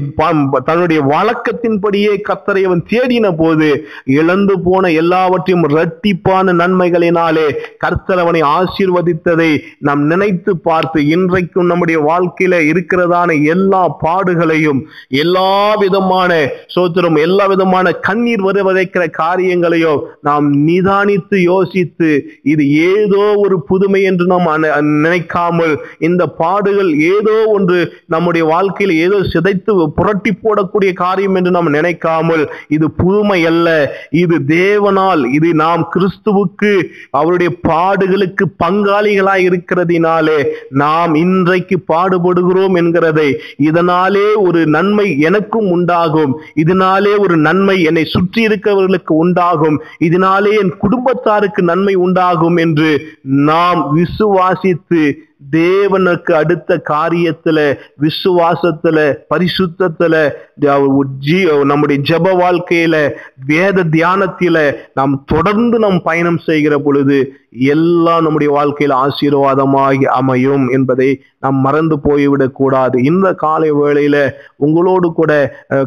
தன்னுடைய 0.65 1.01
வழக்கத்தின்படியே 1.13 2.13
கத்தரை 2.29 2.63
அவன் 2.63 2.85
தேடின 2.93 3.33
போது 3.37 3.69
இழந்து 4.19 4.54
போன 4.63 4.91
எல்லாவற்றையும் 4.95 5.67
இரட்டிப்பான 5.69 6.55
நன்மைகளினாலே 6.59 7.47
கர்த்தரவனை 7.85 8.43
ஆசீர்வதித்ததை 8.55 9.51
நாம் 9.81 10.03
நினைத்து 10.07 10.53
பார்த்து 10.61 11.01
இன்றைக்கும் 11.09 11.67
நம்முடைய 11.67 11.99
வாழ்க்கையில 12.01 12.61
இருக்கிறதான 12.71 13.31
எல்லா 13.47 13.83
பாடுகளையும் 14.05 14.81
எல்லா 15.17 15.51
விதமான 15.77 16.31
சோத்திரம் 16.75 17.19
எல்லா 17.19 17.47
விதமான 17.47 17.93
கண்ணீர் 18.01 18.43
வருவதை 18.43 18.87
காரியங்களையும் 19.19 20.03
நாம் 20.21 20.47
நிதானித்து 20.67 21.37
யோசித்து 21.43 22.11
இது 22.45 22.65
ஏதோ 22.89 23.25
ஒரு 23.37 23.57
புதுமை 23.63 24.01
என்று 24.03 24.27
நாம் 24.27 24.49
நினைக்காமல் 24.99 25.75
இந்த 26.01 26.23
பாடுகள் 26.35 26.91
ஏதோ 27.09 27.37
ஒன்று 27.49 27.79
நம்முடைய 28.07 28.45
வாழ்க்கையில் 28.47 28.95
ஏதோ 28.99 29.19
சிதைத்து 29.33 29.73
புரட்டி 29.97 30.33
போடக்கூடிய 30.37 30.93
காரியம் 30.95 31.35
என்று 31.35 31.51
நாம் 31.51 31.71
நினைக்காமல் 31.71 32.45
இது 32.69 32.87
புதுமை 32.95 33.41
அல்ல 33.45 33.69
இது 34.17 34.37
தேவனால் 34.47 35.33
இது 35.33 35.55
நாம் 35.55 35.89
கிறிஸ்துவுக்கு 35.95 36.83
அவருடைய 37.11 37.57
பாடுகளுக்கு 37.69 38.45
பங்காளிகளாய் 38.65 39.45
இருக்கிறதினாலே 39.49 40.47
நாம் 40.69 41.15
இன்றைக்கு 41.15 41.79
பாடுபடுகிறோம் 41.89 42.77
என்கிறதை. 42.77 43.35
இதனாலே 43.57 44.35
ஒரு 44.35 44.67
நன்மை 44.67 45.19
எனக்கும் 45.19 45.71
உண்டாகும். 45.71 46.41
இதனாலே 46.55 47.19
ஒரு 47.19 47.37
நன்மை 47.37 47.83
என்னை 47.83 48.05
சுற்றி 48.05 48.47
இருக்கிறவர்களுக்கு 48.47 49.13
உண்டாகும். 49.13 49.83
இதனாலே 49.99 50.59
என் 50.59 50.75
குடும்பத்தாருக்கு 50.79 51.63
நன்மை 51.63 51.95
உண்டாகும் 51.95 52.57
என்று 52.57 53.07
நாம் 53.23 53.97
விசுவாசித்து 53.97 55.15
தேவனுக்கு 55.53 56.33
அடுத்த 56.33 56.83
காரியத்துல 56.89 57.59
விசுவாசத்துல 58.01 58.99
பரிசுத்தத்துல 59.31 60.15
ஜீ- 61.21 61.65
நம்முடைய 61.65 62.03
ஜெப 62.03 62.35
வாழ்க்கையில 62.35 62.97
வேத 63.47 63.85
தியானத்தில 63.85 64.57
நாம் 64.95 65.23
தொடர்ந்து 65.27 65.79
நாம் 65.79 66.03
பயணம் 66.03 66.39
செய்கிற 66.39 66.79
பொழுது 66.79 67.19
எல்லாம் 67.69 68.23
நம்முடைய 68.23 68.53
வாழ்க்கையில 68.53 68.97
ஆசீர்வாதமாகி 69.01 70.05
அமையும் 70.13 70.69
என்பதை 70.69 71.11
நாம் 71.41 71.55
மறந்து 71.57 71.99
போய்விடக் 71.99 72.55
கூடாது. 72.55 73.03
இந்த 73.03 73.35
காலை 73.35 73.73
வேளையில 73.73 74.17
உங்களோடு 74.57 75.13
கூட 75.13 75.33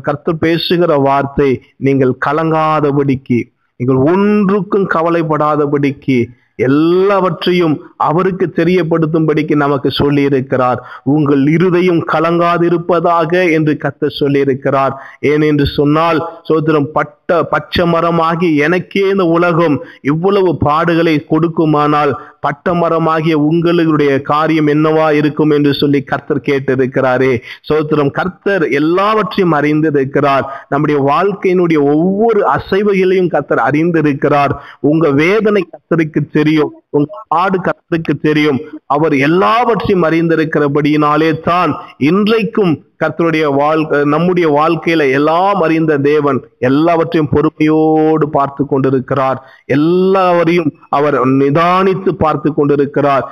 கர்த்து 0.02 0.38
பேசுகிற 0.38 0.96
வார்த்தை 0.96 1.50
நீங்கள் 1.78 2.18
கலங்காதபடிக்கு 2.26 3.40
நீங்கள் 3.80 4.14
ஒன்றுக்கும் 4.14 4.88
கவலைப்படாதபடிக்கு 4.88 6.20
எல்லாவற்றையும் 6.58 7.82
அவருக்கு 7.98 8.52
தெரியப்படுத்தும்படிக்கு 8.56 9.56
நமக்கு 9.56 9.92
சொல்லி 9.92 10.22
இருக்கிறார் 10.22 10.84
உங்கள் 11.04 11.48
இருதையும் 11.48 12.08
கலங்காதிருப்பதாக 12.08 13.52
என்று 13.52 13.78
கத்த 13.82 14.10
சொல்லியிருக்கிறார். 14.20 14.92
ஏனென்று 15.20 15.32
ஏன் 15.34 15.42
என்று 15.42 15.66
சொன்னால் 15.66 16.30
சோதரம் 16.44 16.92
பட்ட 16.92 17.17
பச்சை 17.28 17.86
மரமாகி 17.92 18.56
எனக்கே 18.56 19.10
இந்த 19.10 19.24
உலகம் 19.24 19.84
இவ்வளவு 20.02 20.58
பாடுகளை 20.66 21.26
கொடுக்குமானால் 21.30 22.12
பட்ட 22.40 22.74
மரமாகிய 22.74 23.34
உங்களுடைய 23.34 24.22
காரியம் 24.22 24.68
என்னவா 24.68 25.12
இருக்கும் 25.12 25.50
என்று 25.50 25.74
சொல்லி 25.74 26.04
கர்த்தர் 26.04 26.46
கேட்டிருக்கிறாரே. 26.46 27.42
சோத்திரம் 27.70 28.12
கர்த்தர் 28.12 28.70
எல்லாவற்றையும் 28.70 29.54
அறிந்திருக்கிறார். 29.54 30.46
நம்முடைய 30.70 31.02
வாழ்க்கையினுடைய 31.02 31.80
ஒவ்வொரு 31.96 32.50
அசைவுகளையும் 32.50 33.28
கர்த்தர் 33.28 33.58
அறிந்திருக்கிறார். 33.58 34.52
உங்க 34.80 35.12
வேதனை 35.12 35.68
கர்த்தருக்கு 35.70 36.30
தெரியும். 36.32 36.74
உங்க 36.90 37.24
பாடு 37.28 37.60
கர்த்தருக்கு 37.60 38.20
தெரியும். 38.22 38.62
அவர் 38.86 39.14
எல்லாவற்றையும் 39.14 40.04
அறிந்திருக்கிறபடியினாலே 40.04 41.40
தான் 41.40 41.78
இன்றைக்கும் 41.98 42.86
கர்த்தருடைய 43.04 43.46
வாழ்க்கை 43.56 44.04
நம்முடைய 44.04 44.48
வாழ்க்கையில 44.58 45.12
எல்லாம் 45.12 45.62
அறிந்த 45.62 45.98
தேவன் 45.98 46.40
எல்லாவற்றையும் 46.60 47.32
பொறுமையோடு 47.34 48.28
பார்த்து 48.38 48.66
கொண்டிருக்கிறார். 48.66 49.40
எல்லாவரையும் 49.66 50.72
அவர் 50.90 51.18
நிதானித்து 51.28 52.12
பார்த்து 52.24 52.54
கொண்டிருக்கிறார். 52.54 53.26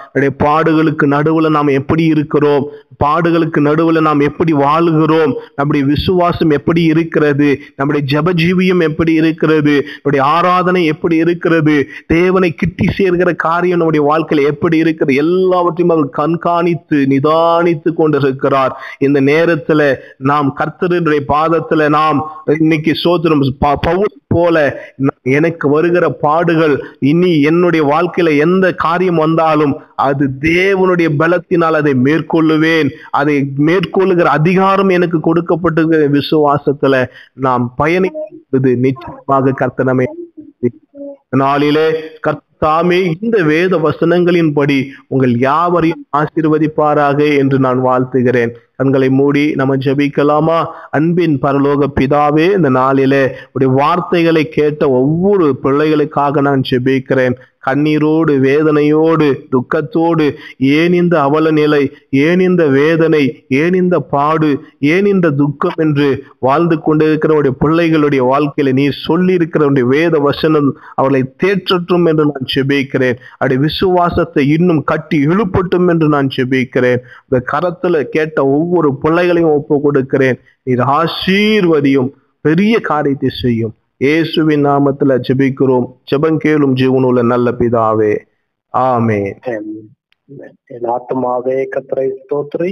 பாடுகளுக்கு 0.43 1.06
நடுவுல 1.15 1.49
நாம் 1.49 1.78
எப்படி 1.80 2.04
இருக்கிறோம்? 2.04 2.65
பாடுகளுக்கு 3.04 3.60
நடுவுல 3.60 4.01
நாம் 4.01 4.19
எப்படி 4.19 4.51
வாழுகிறோம்? 4.54 5.34
நம்முடைய 5.56 5.86
விசுவாசம் 5.88 6.49
எப்படி 6.49 6.82
இருக்கிறது? 6.84 7.49
நம்முடைய 7.75 8.04
ஜபஜீவியம் 8.13 8.84
எப்படி 8.89 9.13
இருக்கிறது? 9.13 9.75
நம்முடைய 9.93 10.21
ஆராதனை 10.36 10.86
எப்படி 10.86 11.15
இருக்கிறது? 11.15 11.78
தேவனை 12.08 12.49
கிட்டி 12.54 12.88
சேர்கிற 12.97 13.36
காரியம் 13.36 13.82
நம்முடைய 13.82 14.04
வாழ்க்கையில 14.12 14.45
எப்படி 14.54 14.78
இருக்கிறது 14.78 15.17
எல்லாவற்றையும் 15.25 15.95
அவர் 15.95 16.10
கண்காணித்து 16.10 16.97
நிதானித்து 17.10 17.93
கொண்டிருக்கிறார். 17.93 18.73
இந்த 18.97 19.19
நேரத்துல 19.56 19.96
நாம் 20.18 20.56
கர்த்தருடைய 20.60 21.20
பாதத்துல 21.28 21.89
நாம் 21.89 22.32
இன்னைக்கு 22.60 22.94
பவுல் 23.60 24.13
போல 24.28 24.84
எனக்கு 25.22 25.70
வருகிற 25.70 26.10
பாடுகள் 26.10 26.84
இனி 27.00 27.41
என்னுடைய 27.41 27.86
வாழ்க்கையில 27.86 28.38
எந்த 28.38 28.74
காரியம் 28.74 29.15
வந்தாலும் 29.15 29.80
அது 29.96 30.30
தேவனுடைய 30.39 31.10
பலத்தினால் 31.20 31.74
அதை 31.74 31.94
மேற்கொள்ளுவேன். 31.94 32.89
அதை 33.12 33.52
மேற்கொள்ளுகிற 33.58 34.24
அதிகாரம் 34.24 34.89
எனக்கு 34.89 35.20
கொடுக்கப்பட்டிருக்கிற 35.20 36.20
விசுவாசத்துல 36.20 37.06
நாம் 37.34 37.74
பயணிப்பது 37.78 38.76
நிச்சயமாக 38.76 39.54
கர்த்தனமே 39.60 40.04
நாளிலே 41.30 41.91
தாமே 42.60 43.00
இந்த 43.22 43.38
வேத 43.44 43.78
வசனங்களின்படி 43.78 44.78
உங்கள் 45.08 45.34
யாவரையும் 45.38 46.06
ஆசீர்வதிப்பாராக 46.18 47.20
என்று 47.38 47.60
நான் 47.60 47.82
வாழ்த்துகிறேன். 47.86 48.54
கண்களை 48.76 49.10
மூடி 49.10 49.44
நம்ம 49.56 49.76
ஜெபிக்கலாமா? 49.76 50.60
அன்பின் 50.89 51.36
பரலோக 51.41 51.88
பிதாவே 52.00 52.48
இந்த 52.56 52.70
நாளிலே 52.70 53.24
உடைய 53.52 53.74
வார்த்தைகளை 53.82 54.50
கேட்ட 54.50 54.89
ஒவ்வொரு 54.89 55.60
பிள்ளைகளுக்காக 55.63 56.41
நான் 56.41 56.65
ஜெபிக்கிறேன். 56.72 57.36
கண்ணீரோடு 57.68 58.34
வேதனையோடு 58.39 59.28
துக்கத்தோடு 59.54 60.26
ஏன் 60.58 60.94
இந்த 60.94 61.15
அவல 61.22 61.52
நிலை 61.52 61.80
ஏன் 62.26 62.39
இந்த 62.39 62.63
வேதனை 62.68 63.22
ஏன் 63.48 63.74
இந்த 63.74 64.00
பாடு 64.00 64.50
ஏன் 64.80 65.06
இந்த 65.06 65.28
துக்கம் 65.30 65.80
என்று 65.86 66.08
வாழ்ந்து 66.39 66.76
கொண்டிருக்கிறவருடைய 66.86 67.54
பிள்ளைகளுடைய 67.63 68.24
வாழ்க்கையில 68.34 68.74
நீ 68.74 68.86
சொல்லி 69.08 69.34
இருக்கிறவருடைய 69.34 69.88
வேத 69.88 70.20
வசனம் 70.20 70.70
அவர்களை 70.96 71.24
தேற்றட்டும் 71.44 72.06
என்று 72.08 72.26
நான் 72.26 72.44
ஜெபிக்கிறேன் 72.53 73.17
அப்படி 73.38 73.55
விசுவாசத்தை 73.65 74.43
இன்னும் 74.55 74.81
கட்டி 74.91 75.17
இழுப்பட்டும் 75.27 75.88
என்று 75.93 76.08
நான் 76.15 76.34
ஜெபிக்கிறேன் 76.36 77.01
இந்த 77.25 77.39
கரத்துல 77.51 78.03
கேட்ட 78.15 78.38
ஒவ்வொரு 78.58 78.91
பிள்ளைகளையும் 79.03 79.55
ஒப்பு 79.58 79.77
கொடுக்கிறேன். 79.81 80.39
நீர் 80.67 80.84
ஆசீர்வதியும் 80.99 82.12
பெரிய 82.45 82.75
காரியத்தை 82.91 83.29
செய்யும். 83.41 83.75
இயேசுவின் 84.05 84.65
நாமத்துல 84.65 85.17
ஜெபிக்கிறோம். 85.27 85.86
ஜெபம் 86.12 86.39
கேளும் 86.45 86.77
ஜீவனுள்ள 86.79 87.21
நல்ல 87.34 87.51
பிதாவே. 87.60 88.13
ஆமே 88.73 89.21
என் 90.73 90.88
ஆத்மாவே 90.95 91.58
கத்திரை 91.73 92.08
ஸ்தோத்ரி. 92.21 92.71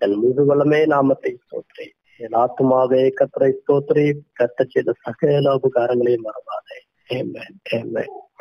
என் 0.00 0.16
முதுகலமே 0.22 0.80
நாமத்தை 0.92 1.32
ஸ்தோத்ரி. 1.42 1.86
என் 2.20 2.36
ஆத்மாவே 2.44 3.02
கத்திரை 3.20 3.50
ஸ்தோத்ரி. 3.60 4.06
கத்த 4.40 4.66
செய்த 4.72 4.94
சகல 5.04 5.54
உபகாரங்களையும் 5.58 6.26
மறவாதே. 6.28 6.78
ஏமே 7.16 7.44
ஏமே 7.76 8.04